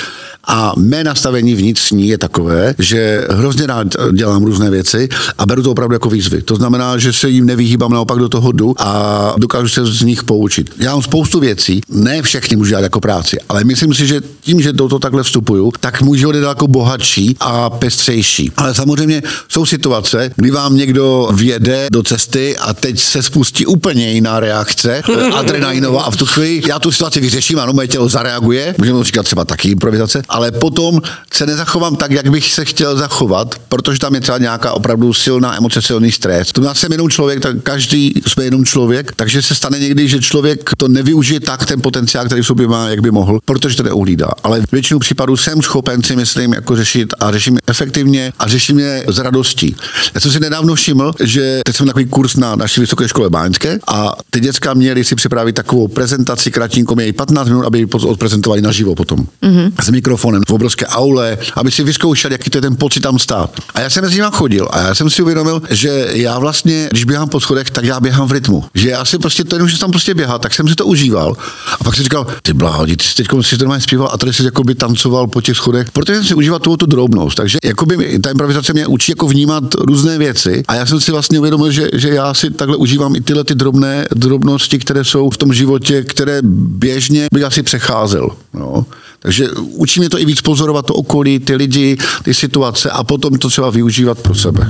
a 0.48 0.74
mé 0.78 1.04
nastavení 1.04 1.56
vnitřní 1.56 2.08
je 2.08 2.18
takové, 2.18 2.76
že 2.80 3.28
hrozně 3.30 3.68
rád 3.68 3.88
dělám 4.14 4.44
různé 4.44 4.70
věci 4.70 5.10
a 5.38 5.46
beru 5.46 5.64
to 5.64 5.72
opravdu 5.72 5.96
jako 5.96 6.10
výzvy. 6.10 6.42
To 6.42 6.56
znamená, 6.56 6.98
že 6.98 7.14
se 7.14 7.30
jim 7.30 7.46
nevyhýbám, 7.46 7.92
naopak 7.92 8.20
do 8.20 8.30
toho 8.30 8.52
jdu 8.52 8.76
a 8.78 9.34
dokážu 9.38 9.68
se 9.68 9.86
z 9.86 10.02
nich 10.02 10.24
poučit. 10.24 10.72
Já 10.80 10.92
mám 10.92 11.02
spoustu 11.02 11.40
věcí, 11.40 11.82
ne 11.90 12.22
všechny 12.22 12.58
můžu 12.58 12.70
dělat 12.70 12.82
jako 12.82 13.00
práci, 13.00 13.38
ale 13.50 13.64
myslím 13.64 13.94
si, 13.94 14.08
že 14.08 14.22
tím, 14.42 14.62
že 14.62 14.74
do 14.74 14.88
toho 14.88 15.00
takhle 15.00 15.24
vstupuju, 15.24 15.72
tak 15.80 16.02
můj 16.02 16.18
život 16.18 16.36
je 16.36 16.42
daleko 16.42 16.68
bohatší 16.68 17.36
a 17.40 17.70
pestřejší. 17.70 18.52
Ale 18.58 18.74
samozřejmě 18.74 19.24
jsou 19.50 19.66
situace, 19.66 20.32
kdy 20.36 20.52
vám 20.52 20.78
někdo 20.78 21.30
vjede 21.34 21.88
do 21.92 22.04
cesty 22.04 22.58
a 22.58 22.74
teď 22.74 23.00
se 23.00 23.24
spustí 23.24 23.66
úplně 23.66 24.12
jiná 24.12 24.40
reakce, 24.40 25.02
adrenalinová 25.34 26.04
a 26.04 26.12
v 26.12 26.18
tu 26.18 26.26
chvíli 26.26 26.62
já 26.68 26.80
tu 26.80 26.92
situaci 26.92 27.20
vyřeším, 27.20 27.60
ano, 27.60 27.74
moje 27.74 27.88
tělo 27.96 28.10
zareaguje, 28.10 28.76
můžeme 28.78 29.04
říkat 29.04 29.24
třeba 29.24 29.46
taky 29.46 29.70
improvizace, 29.70 30.22
ale 30.30 30.52
potom 30.52 31.02
se 31.34 31.46
nezachovám 31.46 31.96
tak, 31.96 32.12
jak 32.12 32.30
bych 32.30 32.54
se 32.54 32.66
chtěl 32.66 32.98
zachovat, 32.98 33.56
protože 33.70 34.00
tam 34.00 34.16
je 34.16 34.22
třeba 34.22 34.38
nějaká 34.38 34.72
opravdu 34.72 35.14
silná 35.14 35.58
emoce, 35.58 35.82
silný 35.82 36.12
stres. 36.12 36.52
To 36.52 36.64
já 36.64 36.74
jsem 36.74 36.92
jenom 36.92 37.10
člověk, 37.10 37.40
tak 37.40 37.56
každý 37.64 38.14
jsme 38.28 38.44
jenom 38.44 38.66
člověk, 38.66 39.12
takže 39.16 39.42
se 39.42 39.56
stane 39.56 39.80
někdy, 39.80 40.08
že 40.08 40.20
člověk 40.20 40.70
to 40.78 40.88
nevyužije 40.88 41.40
tak 41.40 41.66
ten 41.66 41.82
potenciál, 41.82 42.26
který 42.26 42.42
v 42.42 42.46
sobě 42.46 42.68
má, 42.68 42.90
jak 42.90 43.00
by 43.02 43.12
mohl, 43.12 43.40
protože 43.46 43.78
to 43.78 43.84
neuhlídá. 43.84 44.30
Ale 44.44 44.62
většinu 44.72 45.00
případů 45.00 45.38
jsem 45.38 45.62
schopen 45.62 46.04
si 46.04 46.16
myslím 46.16 46.54
jako 46.54 46.76
řešit 46.76 47.14
a 47.20 47.32
řeším 47.32 47.58
efektivně 47.68 48.34
a 48.40 48.48
řeším 48.48 48.80
je 48.80 49.06
s 49.08 49.20
radostí. 49.20 49.76
Já 50.14 50.20
jsem 50.22 50.32
si 50.32 50.40
nedávno 50.40 50.76
všiml, 50.76 51.14
že 51.24 51.62
teď 51.66 51.76
jsem 51.76 51.88
takový 51.88 52.06
kurz 52.06 52.36
na 52.36 52.56
naší 52.56 52.82
vysoké 52.82 53.08
škole 53.08 53.30
báňské 53.30 53.80
a 53.88 54.12
ty 54.30 54.40
děcka 54.40 54.74
měli 54.74 55.04
si 55.04 55.16
připravit 55.16 55.54
takovou 55.54 55.88
prezentaci 55.88 56.52
kratínko, 56.52 56.96
měli 56.96 57.14
15 57.14 57.48
minut, 57.48 57.66
aby 57.66 57.85
ji 57.86 58.08
odprezentovali 58.08 58.62
naživo 58.62 58.96
potom. 58.96 59.20
Mm-hmm. 59.20 59.72
S 59.84 59.90
mikrofonem 59.90 60.42
v 60.48 60.54
obrovské 60.54 60.86
aule, 60.86 61.38
aby 61.56 61.72
si 61.72 61.84
vyzkoušeli, 61.84 62.34
jaký 62.34 62.50
to 62.50 62.58
je 62.58 62.62
ten 62.62 62.76
pocit 62.76 63.00
tam 63.00 63.20
stát. 63.20 63.60
A 63.74 63.82
já 63.82 63.90
jsem 63.90 64.04
mezi 64.04 64.16
nimi 64.16 64.28
chodil 64.32 64.68
a 64.72 64.82
já 64.82 64.96
jsem 64.96 65.10
si 65.10 65.22
uvědomil, 65.22 65.62
že 65.70 66.08
já 66.12 66.40
vlastně, 66.40 66.88
když 66.92 67.04
běhám 67.04 67.30
po 67.30 67.40
schodech, 67.40 67.70
tak 67.70 67.86
já 67.86 68.00
běhám 68.00 68.28
v 68.28 68.32
rytmu. 68.32 68.64
Že 68.74 68.90
já 68.90 69.06
si 69.06 69.18
prostě 69.18 69.44
to 69.44 69.56
jenom, 69.56 69.70
že 69.70 69.80
tam 69.80 69.92
prostě 69.92 70.14
běhá, 70.14 70.40
tak 70.40 70.54
jsem 70.54 70.68
si 70.68 70.76
to 70.76 70.86
užíval. 70.86 71.36
A 71.80 71.84
pak 71.84 71.96
si 71.96 72.04
říkal, 72.04 72.28
ty 72.42 72.54
bláho, 72.54 72.86
ty 72.86 72.96
jsi 73.02 73.16
teď 73.16 73.28
si 73.42 73.58
to 73.58 73.66
zpíval 73.80 74.10
a 74.14 74.18
tady 74.18 74.34
si 74.34 74.44
jakoby 74.44 74.76
tancoval 74.76 75.28
po 75.28 75.42
těch 75.42 75.56
schodech, 75.56 75.92
protože 75.92 76.16
jsem 76.16 76.24
si 76.24 76.36
užíval 76.36 76.60
tu, 76.60 76.78
tu 76.78 76.86
drobnost. 76.86 77.38
Takže 77.38 77.58
jakoby 77.64 78.20
ta 78.20 78.30
improvizace 78.30 78.74
mě 78.74 78.88
učí 78.88 79.12
jako 79.12 79.28
vnímat 79.28 79.64
různé 79.76 80.18
věci 80.18 80.64
a 80.68 80.76
já 80.76 80.86
jsem 80.86 81.00
si 81.00 81.12
vlastně 81.12 81.40
uvědomil, 81.40 81.72
že, 81.72 81.90
že 81.94 82.10
já 82.10 82.34
si 82.34 82.50
takhle 82.50 82.78
užívám 82.78 83.16
i 83.16 83.22
tyhle 83.22 83.44
ty 83.44 83.56
drobné 83.56 84.06
drobnosti, 84.16 84.80
které 84.80 85.04
jsou 85.04 85.30
v 85.30 85.38
tom 85.38 85.54
životě, 85.54 86.04
které 86.04 86.40
běžně 86.42 87.28
bych 87.34 87.44
asi 87.44 87.64
přecházel. 87.76 88.30
No. 88.54 88.86
Takže 89.20 89.52
učí 89.52 90.00
mě 90.00 90.10
to 90.10 90.20
i 90.20 90.26
víc 90.26 90.42
pozorovat 90.42 90.86
to 90.86 90.94
okolí, 90.94 91.40
ty 91.40 91.56
lidi, 91.56 91.98
ty 92.24 92.34
situace 92.34 92.90
a 92.92 93.04
potom 93.04 93.38
to 93.38 93.50
třeba 93.50 93.70
využívat 93.70 94.20
pro 94.20 94.36
sebe. 94.36 94.68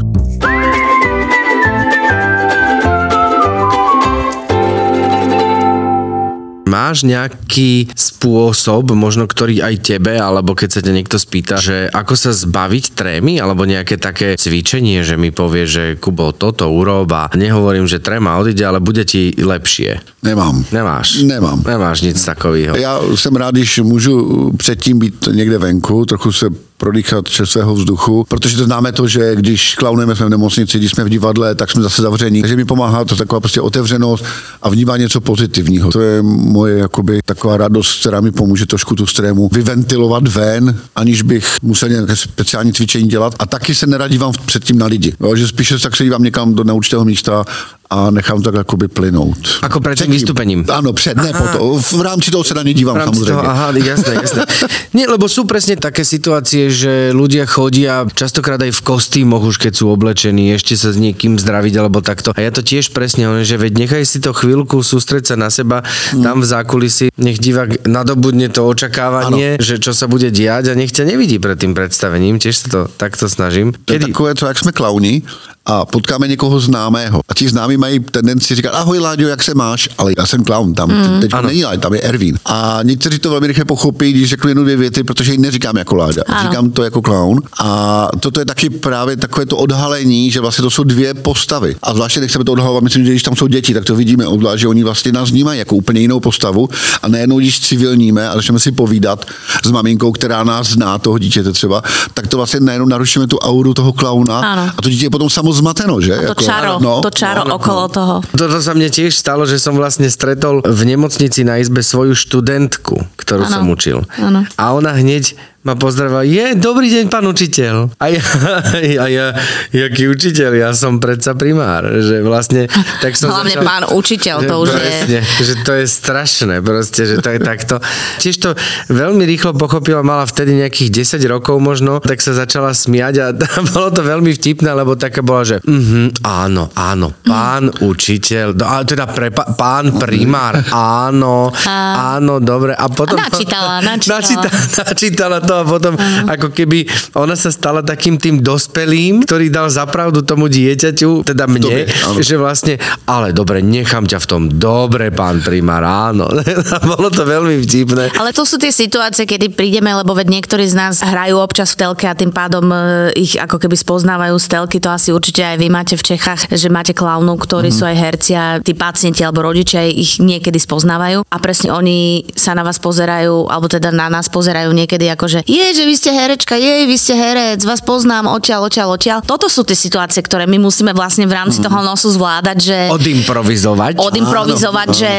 Máš 6.65 7.07
nejaký 7.07 7.87
spôsob, 7.95 8.91
možno 8.99 9.31
ktorý 9.31 9.63
aj 9.63 9.95
tebe, 9.95 10.19
alebo 10.19 10.51
keď 10.51 10.69
sa 10.75 10.83
ťa 10.83 10.91
niekto 10.91 11.15
spýta, 11.15 11.55
že 11.55 11.87
ako 11.87 12.13
sa 12.19 12.35
zbaviť 12.35 12.91
trémy, 12.91 13.39
alebo 13.39 13.63
nejaké 13.63 13.95
také 13.95 14.35
cvičenie, 14.35 14.99
že 15.07 15.15
mi 15.15 15.31
povie, 15.31 15.63
že 15.71 15.95
Kubo, 15.95 16.35
toto 16.35 16.67
urob 16.67 17.07
a 17.15 17.31
nehovorím, 17.31 17.87
že 17.87 18.03
tréma 18.03 18.35
odíde, 18.43 18.67
ale 18.67 18.83
bude 18.83 19.07
ti 19.07 19.31
lepšie. 19.39 20.14
Nemám. 20.25 20.65
Nemáš? 20.71 21.21
Nemám. 21.21 21.63
Nemáš 21.67 22.01
nic 22.01 22.25
takového. 22.25 22.75
Já 22.75 22.99
jsem 23.15 23.35
rád, 23.35 23.55
když 23.55 23.79
můžu 23.79 24.51
předtím 24.57 24.99
být 24.99 25.29
někde 25.31 25.57
venku, 25.57 26.05
trochu 26.05 26.31
se 26.31 26.45
prodýchat 26.77 27.29
čerstvého 27.29 27.75
vzduchu, 27.75 28.25
protože 28.29 28.57
to 28.57 28.63
známe 28.63 28.91
to, 28.91 29.07
že 29.07 29.35
když 29.35 29.75
klaunujeme 29.75 30.15
jsme 30.15 30.25
v 30.25 30.29
nemocnici, 30.29 30.77
když 30.77 30.91
jsme 30.91 31.03
v 31.03 31.09
divadle, 31.09 31.55
tak 31.55 31.71
jsme 31.71 31.81
zase 31.81 32.01
zavření. 32.01 32.41
Takže 32.41 32.55
mi 32.55 32.65
pomáhá 32.65 33.05
to 33.05 33.15
taková 33.15 33.39
prostě 33.39 33.61
otevřenost 33.61 34.25
a 34.61 34.69
vnímá 34.69 34.97
něco 34.97 35.21
pozitivního. 35.21 35.91
To 35.91 36.01
je 36.01 36.21
moje 36.21 36.77
jakoby 36.77 37.19
taková 37.25 37.57
radost, 37.57 37.99
která 37.99 38.21
mi 38.21 38.31
pomůže 38.31 38.65
trošku 38.65 38.95
tu 38.95 39.05
strému 39.05 39.49
vyventilovat 39.53 40.27
ven, 40.27 40.79
aniž 40.95 41.21
bych 41.21 41.57
musel 41.61 41.89
nějaké 41.89 42.15
speciální 42.15 42.73
cvičení 42.73 43.07
dělat. 43.07 43.35
A 43.39 43.45
taky 43.45 43.75
se 43.75 43.87
neradívám 43.87 44.31
předtím 44.45 44.77
na 44.77 44.85
lidi. 44.85 45.13
Jo, 45.19 45.35
že 45.35 45.47
spíše 45.47 45.79
tak 45.79 45.95
se 45.95 46.03
dívám 46.03 46.23
někam 46.23 46.55
do 46.55 46.63
neurčitého 46.63 47.05
místa 47.05 47.45
a 47.89 48.11
nechám 48.11 48.37
to 48.37 48.43
tak 48.43 48.55
jakoby 48.55 48.87
plynout. 48.87 49.37
Ako 49.61 49.79
vystúpením. 50.15 50.65
Ano, 50.69 50.93
před, 50.93 51.17
ne 51.17 51.31
potom. 51.33 51.81
V 51.81 52.01
rámci 52.01 52.31
toho 52.31 52.43
se 52.43 52.53
na 52.53 52.63
ně 52.63 52.73
dívám 52.73 52.95
V 52.95 52.97
rámci 52.97 53.19
samozřejmě. 53.19 53.31
toho, 53.31 53.49
aha, 53.49 53.73
jasné, 53.75 54.13
jasné. 54.13 54.45
Nie, 54.95 55.11
lebo 55.11 55.27
sú 55.27 55.43
presne 55.43 55.75
také 55.75 56.07
situácie, 56.07 56.71
že 56.71 57.11
ľudia 57.11 57.43
chodia 57.43 58.07
častokrát 58.07 58.55
aj 58.63 58.71
v 58.71 58.81
kostýmoch 58.81 59.43
už 59.43 59.59
keď 59.59 59.73
sú 59.75 59.91
oblečení, 59.91 60.55
ešte 60.55 60.79
sa 60.79 60.95
s 60.95 60.97
niekým 60.97 61.35
zdraviť 61.35 61.73
alebo 61.75 61.99
takto. 61.99 62.31
A 62.31 62.39
ja 62.39 62.51
to 62.51 62.63
tiež 62.63 62.95
presne 62.95 63.27
hovorím, 63.27 63.43
že 63.43 63.59
veď 63.59 63.73
nechaj 63.75 64.03
si 64.07 64.23
to 64.23 64.31
chvíľku, 64.31 64.79
sústreť 64.79 65.33
sa 65.33 65.35
na 65.35 65.51
seba 65.51 65.83
tam 66.15 66.39
v 66.39 66.47
zákulisí, 66.47 67.11
nech 67.19 67.43
divák 67.43 67.83
nadobudne 67.87 68.47
to 68.47 68.63
očakávanie, 68.63 69.59
že 69.59 69.83
čo 69.83 69.91
sa 69.91 70.07
bude 70.07 70.31
diať 70.31 70.71
a 70.71 70.73
nech 70.79 70.95
ťa 70.95 71.03
nevidí 71.11 71.43
pred 71.43 71.59
tým 71.59 71.75
predstavením, 71.75 72.39
tiež 72.39 72.55
sa 72.55 72.67
to 72.71 72.79
takto 72.95 73.27
snažím. 73.27 73.75
To 73.85 73.93
je 73.93 73.99
takové, 73.99 74.35
co 74.35 74.47
jak 74.47 74.57
jsme 74.59 74.71
klauni 74.71 75.23
a 75.65 75.85
potkáme 75.85 76.27
někoho 76.27 76.59
známého. 76.59 77.21
A 77.29 77.33
ti 77.33 77.49
známí 77.49 77.77
mají 77.77 77.99
tendenci 77.99 78.55
říkat, 78.55 78.69
ahoj 78.69 78.99
Láďo, 78.99 79.27
jak 79.27 79.43
se 79.43 79.53
máš? 79.53 79.89
Ale 79.97 80.13
já 80.17 80.25
jsem 80.25 80.43
klaun, 80.43 80.73
tam 80.73 80.89
mm. 80.89 81.19
teď 81.21 81.33
Ano. 81.33 81.47
není 81.47 81.65
Láďo, 81.65 81.81
tam 81.81 81.93
je 81.93 82.01
Ervín. 82.01 82.39
A 82.45 82.79
někteří 82.83 83.19
to 83.19 83.29
velmi 83.29 83.47
rychle 83.47 83.65
pochopí, 83.65 84.11
když 84.11 84.29
řeknu 84.29 84.49
jednu, 84.49 84.63
dvě 84.63 84.77
věty, 84.77 85.03
protože 85.03 85.31
ji 85.31 85.37
neříkám 85.37 85.77
jako 85.77 85.95
Láďa, 85.95 86.21
Ano. 86.27 86.49
říkám 86.49 86.71
to 86.71 86.83
jako 86.83 87.01
klaun. 87.01 87.41
A 87.59 88.07
toto 88.19 88.39
je 88.39 88.45
taky 88.45 88.69
právě 88.69 89.17
takové 89.17 89.45
to 89.45 89.57
odhalení, 89.57 90.31
že 90.31 90.39
vlastně 90.39 90.61
to 90.61 90.69
jsou 90.69 90.83
dvě 90.83 91.13
postavy. 91.13 91.75
A 91.83 91.93
zvláště 91.93 92.19
nechceme 92.19 92.45
to 92.45 92.51
odhalovat, 92.51 92.83
myslím, 92.83 93.05
že 93.05 93.11
když 93.11 93.23
tam 93.23 93.35
jsou 93.35 93.47
děti, 93.47 93.73
tak 93.73 93.85
to 93.85 93.95
vidíme 93.95 94.27
obzvlášť, 94.27 94.61
že 94.61 94.67
oni 94.67 94.83
vlastně 94.83 95.11
nás 95.11 95.29
vnímají 95.29 95.59
jako 95.59 95.75
úplně 95.75 96.01
jinou 96.01 96.19
postavu. 96.19 96.69
A 97.03 97.07
nejenom 97.07 97.37
když 97.37 97.59
civilníme 97.59 98.29
a 98.29 98.35
začneme 98.35 98.59
si 98.59 98.71
povídat 98.71 99.25
s 99.63 99.71
maminkou, 99.71 100.11
která 100.11 100.43
nás 100.43 100.67
zná, 100.67 100.97
toho 100.97 101.17
dítěte 101.17 101.51
třeba, 101.51 101.81
tak 102.13 102.27
to 102.27 102.37
vlastně 102.37 102.59
najednou 102.59 102.87
narušíme 102.87 103.27
tu 103.27 103.37
auru 103.37 103.73
toho 103.73 103.93
klauna. 103.93 104.41
A 104.77 104.81
to 104.81 104.89
dítě 104.89 105.05
je 105.05 105.09
potom 105.09 105.29
samo 105.29 105.54
zmateno, 105.55 105.99
že? 106.03 106.27
To 106.27 106.35
čaro, 106.35 106.77
no. 106.83 106.99
to 106.99 107.11
čaro 107.11 107.47
Áno. 107.47 107.55
okolo 107.59 107.87
toho. 107.87 108.15
Toto 108.35 108.59
sa 108.59 108.75
mne 108.75 108.91
tiež 108.91 109.15
stalo, 109.15 109.47
že 109.47 109.57
som 109.57 109.75
vlastne 109.79 110.11
stretol 110.11 110.59
v 110.63 110.81
nemocnici 110.83 111.47
na 111.47 111.57
izbe 111.59 111.79
svoju 111.79 112.13
študentku, 112.13 112.95
ktorú 113.15 113.43
Áno. 113.47 113.53
som 113.53 113.65
učil. 113.71 114.03
Áno. 114.19 114.43
A 114.59 114.63
ona 114.75 114.91
hneď 114.95 115.35
ma 115.65 115.73
pozdravila, 115.73 116.21
je, 116.21 116.53
dobrý 116.53 116.93
deň, 116.93 117.09
pán 117.09 117.25
učiteľ. 117.25 117.97
A 117.97 118.13
ja, 118.13 118.21
a 119.03 119.05
ja 119.09 119.33
jaký 119.73 120.13
učiteľ, 120.13 120.53
ja 120.53 120.69
som 120.77 121.01
predsa 121.01 121.33
primár. 121.33 121.89
Že 121.89 122.21
vlastne, 122.21 122.69
tak 123.01 123.17
som 123.17 123.33
Hlavne 123.33 123.57
začal, 123.57 123.65
pán 123.65 123.83
učiteľ, 123.89 124.37
to 124.45 124.53
že 124.53 124.61
už 124.61 124.69
je... 124.69 124.77
presne, 124.77 125.19
že 125.25 125.53
to 125.65 125.71
je 125.73 125.85
strašné, 125.89 126.55
proste, 126.61 127.01
že 127.09 127.17
to 127.17 127.33
je 127.33 127.39
takto. 127.41 127.81
Tiež 128.21 128.35
to 128.37 128.49
veľmi 128.93 129.25
rýchlo 129.25 129.57
pochopila, 129.57 130.05
mala 130.05 130.29
vtedy 130.29 130.53
nejakých 130.53 131.17
10 131.17 131.33
rokov 131.33 131.57
možno, 131.57 131.97
tak 131.97 132.21
sa 132.21 132.37
začala 132.37 132.69
smiať 132.69 133.15
a 133.25 133.25
bolo 133.73 133.89
to 133.89 134.05
veľmi 134.05 134.37
vtipné, 134.37 134.69
lebo 134.69 134.93
taká 134.93 135.25
bola, 135.25 135.49
že 135.49 135.57
mhm, 135.65 136.21
áno, 136.21 136.69
áno, 136.77 137.09
pán 137.25 137.73
učiteľ, 137.81 138.53
no, 138.53 138.69
a 138.69 138.85
teda 138.85 139.09
pre, 139.09 139.33
pán 139.33 139.97
primár, 139.97 140.61
áno, 140.69 141.49
áno, 141.65 142.37
dobre. 142.37 142.77
A 142.77 142.85
potom... 142.85 143.17
A 143.17 143.33
načítala, 143.33 143.81
načítala. 143.81 144.13
Načíta, 144.25 144.49
načítala 144.85 145.37
to 145.41 145.54
a 145.55 145.63
potom 145.63 145.93
ako 146.27 146.51
keby 146.51 146.85
ona 147.15 147.33
sa 147.33 147.49
stala 147.49 147.79
takým 147.79 148.17
tým 148.17 148.41
dospelým, 148.41 149.23
ktorý 149.23 149.47
dal 149.47 149.67
zapravdu 149.69 150.21
tomu 150.21 150.47
dieťaťu, 150.47 151.23
teda 151.23 151.45
mne, 151.45 151.85
áno. 151.87 152.19
že 152.19 152.35
vlastne, 152.35 152.75
ale 153.05 153.31
dobre, 153.31 153.61
nechám 153.61 154.03
ťa 154.03 154.19
v 154.19 154.27
tom, 154.27 154.41
dobre, 154.51 155.13
pán 155.13 155.39
primár, 155.39 155.83
áno. 155.85 156.27
Bolo 156.91 157.07
to 157.09 157.23
veľmi 157.23 157.61
vtipné. 157.61 158.15
Ale 158.17 158.31
to 158.31 158.43
sú 158.43 158.57
tie 158.57 158.71
situácie, 158.71 159.23
kedy 159.23 159.53
prídeme, 159.53 159.93
lebo 159.93 160.11
veď 160.11 160.27
niektorí 160.31 160.65
z 160.65 160.75
nás 160.75 160.99
hrajú 160.99 161.39
občas 161.39 161.73
v 161.73 161.85
telke 161.85 162.05
a 162.05 162.17
tým 162.17 162.33
pádom 162.33 162.65
e, 162.67 162.77
ich 163.15 163.37
ako 163.37 163.61
keby 163.61 163.75
spoznávajú 163.75 164.35
z 164.35 164.47
telky. 164.49 164.77
To 164.81 164.91
asi 164.91 165.13
určite 165.13 165.45
aj 165.45 165.57
vy 165.57 165.67
máte 165.69 165.95
v 165.95 166.03
Čechách, 166.03 166.51
že 166.51 166.67
máte 166.67 166.91
klaunov, 166.91 167.39
ktorí 167.43 167.69
Mhm. 167.69 167.77
sú 167.77 167.83
aj 167.85 167.95
herci 167.95 168.31
a 168.33 168.45
tí 168.59 168.73
pacienti 168.73 169.21
alebo 169.21 169.45
rodičia 169.45 169.85
ich 169.85 170.17
niekedy 170.17 170.57
spoznávajú 170.57 171.23
a 171.25 171.35
presne 171.37 171.69
oni 171.69 172.25
sa 172.33 172.57
na 172.57 172.65
vás 172.65 172.81
pozerajú, 172.81 173.47
alebo 173.47 173.69
teda 173.69 173.89
na 173.91 174.09
nás 174.09 174.27
pozerajú 174.27 174.71
niekedy 174.71 175.07
ako, 175.09 175.25
že 175.27 175.39
je, 175.45 175.65
že 175.77 175.83
vy 175.85 175.93
ste 175.93 176.09
herečka, 176.09 176.57
je, 176.57 176.89
vy 176.89 176.97
ste 176.97 177.13
herec, 177.13 177.61
vás 177.61 177.79
poznám, 177.85 178.25
odtiaľ, 178.33 178.65
odtiaľ, 178.65 178.97
odtiaľ. 178.97 179.21
Toto 179.21 179.45
sú 179.45 179.61
tie 179.61 179.77
situácie, 179.77 180.25
ktoré 180.25 180.49
my 180.49 180.57
musíme 180.57 180.89
vlastne 180.91 181.29
v 181.29 181.37
rámci 181.37 181.61
toho 181.61 181.85
nosu 181.85 182.09
zvládať, 182.09 182.57
že 182.57 182.77
Odimprovizovať. 182.89 184.01
odimprovizovať, 184.01 184.89
že 184.89 185.11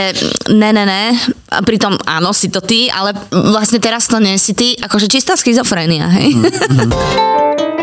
ne, 0.51 0.71
ne, 0.75 0.85
ne. 0.85 1.05
A 1.55 1.62
pritom 1.62 1.95
áno, 2.03 2.35
si 2.35 2.51
to 2.51 2.59
ty, 2.59 2.91
ale 2.91 3.15
vlastne 3.31 3.79
teraz 3.79 4.11
to 4.11 4.19
nie 4.19 4.35
si 4.35 4.51
ty. 4.53 4.75
Akože 4.83 5.07
čistá 5.07 5.39
schizofrénia, 5.39 6.11
hej? 6.11 6.35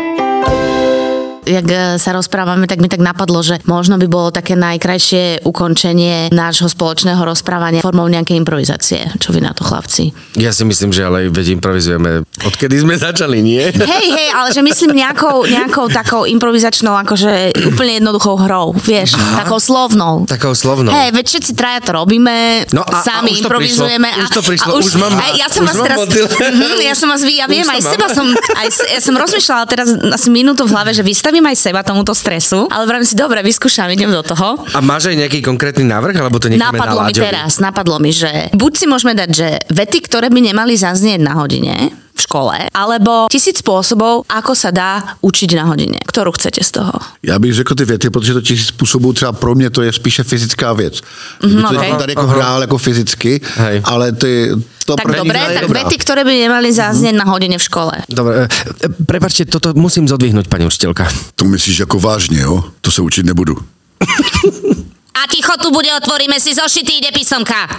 Jak 1.44 1.66
e, 1.66 1.76
sa 1.96 2.10
rozprávame, 2.10 2.64
tak 2.64 2.80
mi 2.80 2.88
tak 2.88 2.98
napadlo, 2.98 3.40
že 3.40 3.60
možno 3.64 3.96
by 3.96 4.06
bolo 4.06 4.28
také 4.30 4.56
najkrajšie 4.56 5.44
ukončenie 5.44 6.28
nášho 6.30 6.66
spoločného 6.66 7.20
rozprávania 7.20 7.80
formou 7.80 8.08
nejakej 8.08 8.36
improvizácie. 8.36 9.04
Čo 9.16 9.30
vy 9.30 9.40
na 9.40 9.52
to, 9.52 9.60
chlapci? 9.60 10.08
Ja 10.34 10.50
si 10.50 10.64
myslím, 10.64 10.88
že 10.88 11.04
ale 11.04 11.28
veď 11.28 11.54
improvizujeme, 11.54 12.24
odkedy 12.40 12.76
sme 12.78 12.96
začali, 12.96 13.40
nie? 13.40 13.60
Hej, 13.68 14.06
hej, 14.10 14.28
ale 14.32 14.48
že 14.50 14.60
myslím 14.60 14.96
nejakou, 14.96 15.44
nejakou 15.44 15.88
takou 15.88 16.24
improvizačnou, 16.24 16.96
akože 16.98 17.52
úplne 17.66 17.98
jednoduchou 17.98 18.40
hrou, 18.40 18.72
vieš, 18.74 19.12
takou 19.36 19.58
slovnou. 19.58 20.24
Takou 20.24 20.52
slovnou. 20.52 20.90
Hej, 20.90 21.12
veď 21.12 21.24
všetci 21.26 21.52
traja 21.52 21.80
to 21.80 21.92
robíme, 21.92 22.64
No 22.72 22.80
a- 22.80 23.04
sami 23.04 23.30
a 23.30 23.34
už 23.34 23.40
improvizujeme. 23.42 24.08
prišlo, 24.08 24.22
už 24.22 24.30
to 24.30 24.42
prišlo, 24.42 24.70
a 24.70 24.76
už 24.78 24.92
mám- 24.96 25.18
hej, 25.20 25.32
ja 25.36 25.48
som 25.48 25.60
už 25.60 25.68
vás 25.68 25.76
mám 25.76 25.84
teraz. 25.84 26.00
Mhm, 26.40 26.80
ja 26.80 26.94
som 26.94 27.06
vás, 27.06 27.20
vy- 27.20 27.36
ja 27.36 27.46
Už 27.46 27.52
viem, 27.52 27.68
aj 27.68 27.80
mám. 27.82 27.92
seba 27.92 28.06
som, 28.08 28.26
aj, 28.32 28.66
ja 28.88 29.00
som 29.02 29.14
rozmýšľala 29.14 29.64
teraz 29.66 29.88
asi 29.92 30.28
minútu 30.30 30.64
v 30.64 30.72
hlave, 30.72 30.90
že 30.90 31.02
vystavím 31.02 31.33
aj 31.42 31.56
seba 31.58 31.82
tomuto 31.82 32.14
stresu, 32.14 32.70
ale 32.70 32.86
vravím 32.86 33.08
si, 33.08 33.18
dobre, 33.18 33.42
vyskúšam, 33.42 33.90
idem 33.90 34.12
do 34.12 34.22
toho. 34.22 34.62
A 34.70 34.78
máš 34.78 35.10
aj 35.10 35.26
nejaký 35.26 35.42
konkrétny 35.42 35.82
návrh, 35.82 36.14
alebo 36.22 36.38
to 36.38 36.46
necháme 36.46 36.78
Napadlo 36.78 37.00
na 37.02 37.10
mi 37.10 37.14
teraz, 37.16 37.58
napadlo 37.58 37.96
mi, 37.98 38.14
že 38.14 38.52
buď 38.54 38.72
si 38.76 38.86
môžeme 38.86 39.18
dať, 39.18 39.30
že 39.32 39.48
vety, 39.72 39.98
ktoré 40.06 40.30
by 40.30 40.40
nemali 40.52 40.78
zaznieť 40.78 41.20
na 41.24 41.34
hodine 41.40 42.03
v 42.14 42.20
škole, 42.22 42.56
alebo 42.70 43.26
tisíc 43.26 43.58
spôsobov, 43.58 44.22
ako 44.30 44.54
sa 44.54 44.70
dá 44.70 45.18
učiť 45.18 45.50
na 45.58 45.66
hodine. 45.66 45.98
Ktorú 45.98 46.30
chcete 46.30 46.62
z 46.62 46.70
toho? 46.70 46.94
Já 47.22 47.38
bych 47.38 47.54
řekl 47.54 47.74
ty 47.74 47.84
věty, 47.84 48.10
protože 48.10 48.34
to 48.34 48.40
tisíc 48.40 48.66
způsobů 48.66 49.12
třeba 49.12 49.32
pro 49.32 49.54
mě 49.54 49.70
to 49.70 49.82
je 49.82 49.92
spíše 49.92 50.22
fyzická 50.22 50.72
věc. 50.72 51.00
Mm, 51.42 51.62
to 51.62 51.68
okay. 51.68 51.92
tady 51.98 52.12
jako 52.12 52.26
hrál 52.26 52.60
jako 52.60 52.78
fyzicky, 52.78 53.40
Hej. 53.54 53.80
ale 53.84 54.12
ty, 54.12 54.50
to 54.86 54.96
Tak 54.96 55.16
dobre, 55.16 55.38
tak 55.38 55.60
dobrá. 55.60 55.82
vety, 55.82 55.96
ktoré 55.96 56.24
by 56.28 56.34
nemali 56.44 56.68
zaznieť 56.68 57.16
na 57.16 57.24
hodine 57.24 57.56
v 57.56 57.64
škole. 57.64 57.92
Dobre, 58.04 58.44
e, 58.44 58.48
e, 58.84 58.88
prepačte, 59.08 59.48
toto 59.48 59.72
musím 59.72 60.04
zodvihnúť, 60.04 60.44
pani 60.44 60.68
učiteľka. 60.68 61.08
To 61.34 61.44
myslíš 61.44 61.88
jako 61.88 62.00
vážně, 62.00 62.40
jo? 62.40 62.64
To 62.80 62.90
se 62.90 63.02
učit 63.02 63.26
nebudu. 63.26 63.56
A 65.14 65.20
ticho 65.30 65.52
tu 65.62 65.70
bude, 65.70 65.88
otvoríme 65.96 66.40
si 66.40 66.54
zošity, 66.54 66.92
ide 66.98 67.10
písomka. 67.14 67.56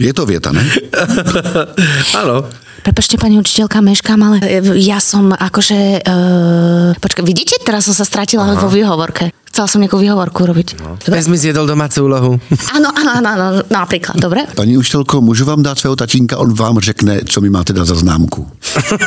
Je 0.00 0.12
to 0.12 0.26
věta, 0.26 0.52
ne? 0.52 0.62
Áno. 2.20 2.50
Prepačte, 2.84 3.16
pani 3.16 3.40
učiteľka, 3.40 3.80
meškám, 3.80 4.20
ale 4.20 4.36
e, 4.44 4.60
ja 4.84 5.00
som 5.00 5.32
akože... 5.32 6.04
Uh, 6.04 6.92
počkaj, 7.00 7.24
vidíte, 7.24 7.56
teraz 7.64 7.88
som 7.88 7.96
sa 7.96 8.04
stratila 8.04 8.44
vo 8.60 8.68
výhovorke. 8.68 9.32
Chcela 9.54 9.70
som 9.70 9.78
nejakú 9.80 10.02
výhovorku 10.02 10.50
robiť. 10.50 10.68
No. 10.82 10.98
Pes 10.98 11.30
mi 11.30 11.38
zjedol 11.38 11.70
domácu 11.70 12.10
úlohu. 12.10 12.30
Áno, 12.76 12.90
áno, 12.90 13.10
áno, 13.22 13.28
áno, 13.30 13.46
napríklad, 13.70 14.18
dobre? 14.18 14.44
Paní 14.52 14.76
učitelko, 14.76 15.20
můžu 15.20 15.44
vám 15.44 15.62
dát 15.62 15.78
svého 15.78 15.96
tatínka, 15.96 16.36
on 16.36 16.54
vám 16.54 16.82
řekne, 16.82 17.20
co 17.24 17.40
mi 17.40 17.50
máte 17.50 17.72
dát 17.72 17.86
za 17.86 17.94
známku. 17.94 18.50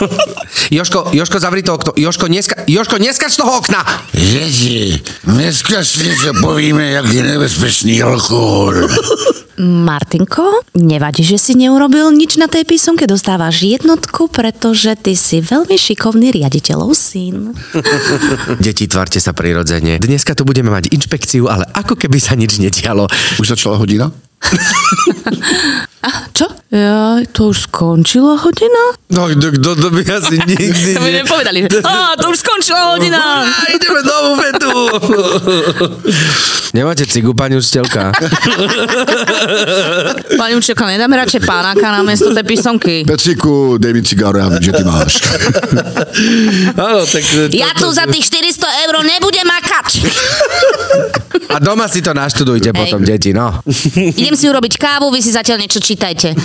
Joško, 0.71 1.12
Joško, 1.12 1.39
zavri 1.39 1.63
to 1.63 1.76
okno. 1.76 1.91
Joško, 1.95 2.28
neska, 2.28 2.56
Joško, 2.67 2.97
neskač 2.97 3.34
z 3.34 3.38
toho 3.38 3.58
okna! 3.58 3.86
Děti, 4.13 4.66
dneska 5.28 5.84
si 5.84 6.08
něco 6.08 6.34
povíme, 6.42 6.86
jak 6.88 7.06
je 7.13 7.24
nebezpečný 7.24 8.04
alkohol. 8.04 8.88
Martinko, 9.58 10.62
nevadí, 10.78 11.26
že 11.26 11.42
si 11.42 11.58
neurobil 11.58 12.13
nič 12.13 12.38
na 12.38 12.46
tej 12.46 12.62
písomke, 12.62 13.10
dostávaš 13.10 13.66
jednotku, 13.66 14.30
pretože 14.30 14.94
ty 15.02 15.18
si 15.18 15.42
veľmi 15.42 15.74
šikovný 15.74 16.30
riaditeľov 16.30 16.94
syn. 16.94 17.58
Deti, 18.62 18.86
tvarte 18.86 19.18
sa 19.18 19.34
prirodzene. 19.34 19.98
Dneska 19.98 20.38
tu 20.38 20.46
budeme 20.46 20.70
mať 20.70 20.94
inšpekciu, 20.94 21.50
ale 21.50 21.66
ako 21.74 21.98
keby 21.98 22.22
sa 22.22 22.38
nič 22.38 22.62
nedialo. 22.62 23.10
Už 23.42 23.58
začala 23.58 23.82
hodina? 23.82 24.13
A 26.06 26.10
čo? 26.38 26.46
Ja, 26.67 27.23
to 27.32 27.56
už 27.56 27.71
skončila 27.71 28.36
hodina? 28.43 28.99
No, 29.08 29.32
kto 29.32 29.71
to 29.80 29.88
by 29.88 30.03
asi 30.03 30.36
nikdy 30.51 30.99
To 30.99 31.01
by 31.01 31.12
nepovedali, 31.23 31.60
že 31.63 31.80
á, 31.88 32.19
to 32.19 32.27
už 32.27 32.43
skončila 32.43 32.91
hodina. 32.91 33.47
A 33.47 33.71
ideme 33.71 34.03
do 34.03 34.15
bufetu. 34.27 34.75
Nemáte 36.75 37.08
cigu, 37.08 37.32
pani 37.32 37.56
učiteľka? 37.56 38.12
Pani 40.36 40.53
učiteľka, 40.60 40.84
nedáme 40.91 41.15
radšej 41.15 41.41
pánáka 41.47 41.88
na 41.88 42.03
miesto 42.03 42.36
tej 42.36 42.43
písomky. 42.43 43.08
Petriku, 43.08 43.80
dej 43.80 43.95
mi 43.95 44.03
cigáro, 44.03 44.38
já 44.38 44.47
vím, 44.51 44.62
že 44.62 44.71
ty 44.75 44.84
máš. 44.84 45.13
Áno, 46.75 47.08
tak... 47.08 47.23
Ja 47.56 47.71
tu 47.71 47.88
za 47.95 48.03
tých 48.12 48.27
400 48.27 48.84
eur 48.84 48.95
nebudem 49.08 49.47
makať. 49.47 49.88
A 51.47 51.63
doma 51.63 51.88
si 51.88 52.03
to 52.03 52.12
naštudujte 52.12 52.75
Hej. 52.75 52.77
potom, 52.77 52.99
deti, 53.08 53.32
no. 53.32 53.63
Idem 53.95 54.36
si 54.36 54.51
urobiť 54.51 54.75
kávu, 54.75 55.08
vy 55.08 55.23
si 55.23 55.32
zatiaľ 55.32 55.63
niečo 55.63 55.80
čítajte. 55.80 56.36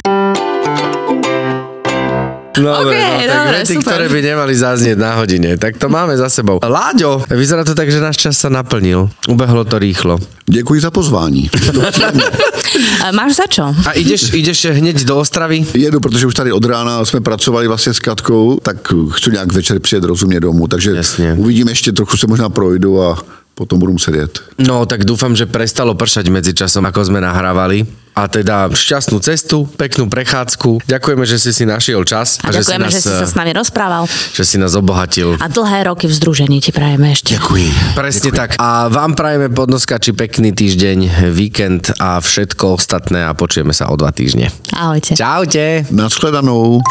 Dobre, 2.52 2.78
OK, 2.84 2.94
no, 2.94 3.32
tak 3.32 3.38
dobre, 3.42 3.58
vety, 3.58 3.74
super. 3.74 3.88
ktoré 3.88 4.06
by 4.12 4.20
nemali 4.22 4.52
zaznieť 4.54 4.98
na 5.00 5.10
hodine. 5.16 5.50
Tak 5.56 5.80
to 5.80 5.88
máme 5.88 6.14
za 6.14 6.28
sebou. 6.28 6.60
Láďo, 6.60 7.24
vyzerá 7.32 7.64
to 7.64 7.72
tak, 7.72 7.88
že 7.88 7.96
náš 7.98 8.20
čas 8.20 8.36
sa 8.36 8.52
naplnil. 8.52 9.08
Ubehlo 9.26 9.64
to 9.64 9.80
rýchlo. 9.80 10.20
Děkuji 10.46 10.80
za 10.80 10.90
pozvání. 10.90 11.50
A 13.04 13.12
máš 13.12 13.36
za 13.36 13.46
čo? 13.48 13.64
A 13.86 13.92
ideš, 13.92 14.32
ideš 14.32 14.64
hneď 14.64 15.04
do 15.04 15.16
Ostravy? 15.18 15.66
Jedu, 15.74 16.00
protože 16.00 16.26
už 16.26 16.34
tady 16.34 16.52
od 16.52 16.64
rána 16.64 17.04
jsme 17.04 17.20
pracovali 17.20 17.68
vlastně 17.68 17.94
s 17.94 17.98
Katkou, 17.98 18.60
tak 18.62 18.76
chci 19.10 19.30
nějak 19.30 19.52
večer 19.52 19.80
přijet 19.80 20.04
rozumně 20.04 20.40
domů, 20.40 20.68
takže 20.68 20.90
Jasně. 20.90 21.34
uvidím 21.38 21.68
ještě, 21.68 21.92
trochu 21.92 22.16
se 22.16 22.26
možná 22.26 22.48
projdu 22.48 23.02
a 23.02 23.18
potom 23.52 23.76
budu 23.76 23.92
muset 24.00 24.14
jet. 24.16 24.40
No, 24.56 24.88
tak 24.88 25.04
dúfam, 25.04 25.36
že 25.36 25.44
prestalo 25.44 25.92
pršať 25.92 26.32
medzi 26.32 26.56
časom, 26.56 26.82
ako 26.88 27.12
sme 27.12 27.20
nahrávali. 27.20 27.84
A 28.12 28.28
teda 28.28 28.68
šťastnú 28.68 29.24
cestu, 29.24 29.64
peknú 29.80 30.04
prechádzku. 30.04 30.84
Ďakujeme, 30.84 31.24
že 31.24 31.40
si 31.40 31.48
si 31.56 31.64
našiel 31.64 32.04
čas. 32.04 32.36
A, 32.44 32.52
ďakujeme, 32.52 32.92
že 32.92 33.00
si, 33.00 33.08
nás, 33.08 33.08
že 33.08 33.08
si 33.08 33.08
sa 33.08 33.24
s 33.24 33.32
nami 33.32 33.56
rozprával. 33.56 34.04
Že 34.36 34.44
si 34.44 34.56
nás 34.60 34.76
obohatil. 34.76 35.40
A 35.40 35.48
dlhé 35.48 35.88
roky 35.88 36.04
v 36.04 36.12
združení 36.12 36.60
ti 36.60 36.76
prajeme 36.76 37.16
ešte. 37.16 37.40
Ďakujem. 37.40 37.96
Presne 37.96 38.30
Ďakujem. 38.36 38.36
tak. 38.36 38.60
A 38.60 38.92
vám 38.92 39.16
prajeme 39.16 39.48
podnoskači 39.48 40.12
pekný 40.12 40.52
týždeň, 40.52 41.32
víkend 41.32 41.96
a 41.96 42.20
všetko 42.20 42.76
ostatné 42.76 43.24
a 43.24 43.32
počujeme 43.32 43.72
sa 43.72 43.88
o 43.88 43.96
dva 43.96 44.12
týždne. 44.12 44.52
Ahojte. 44.76 45.16
Čaute. 45.16 45.88
Naschledanou. 45.88 46.84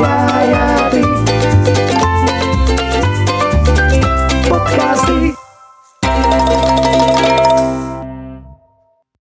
Yeah. 0.00 0.19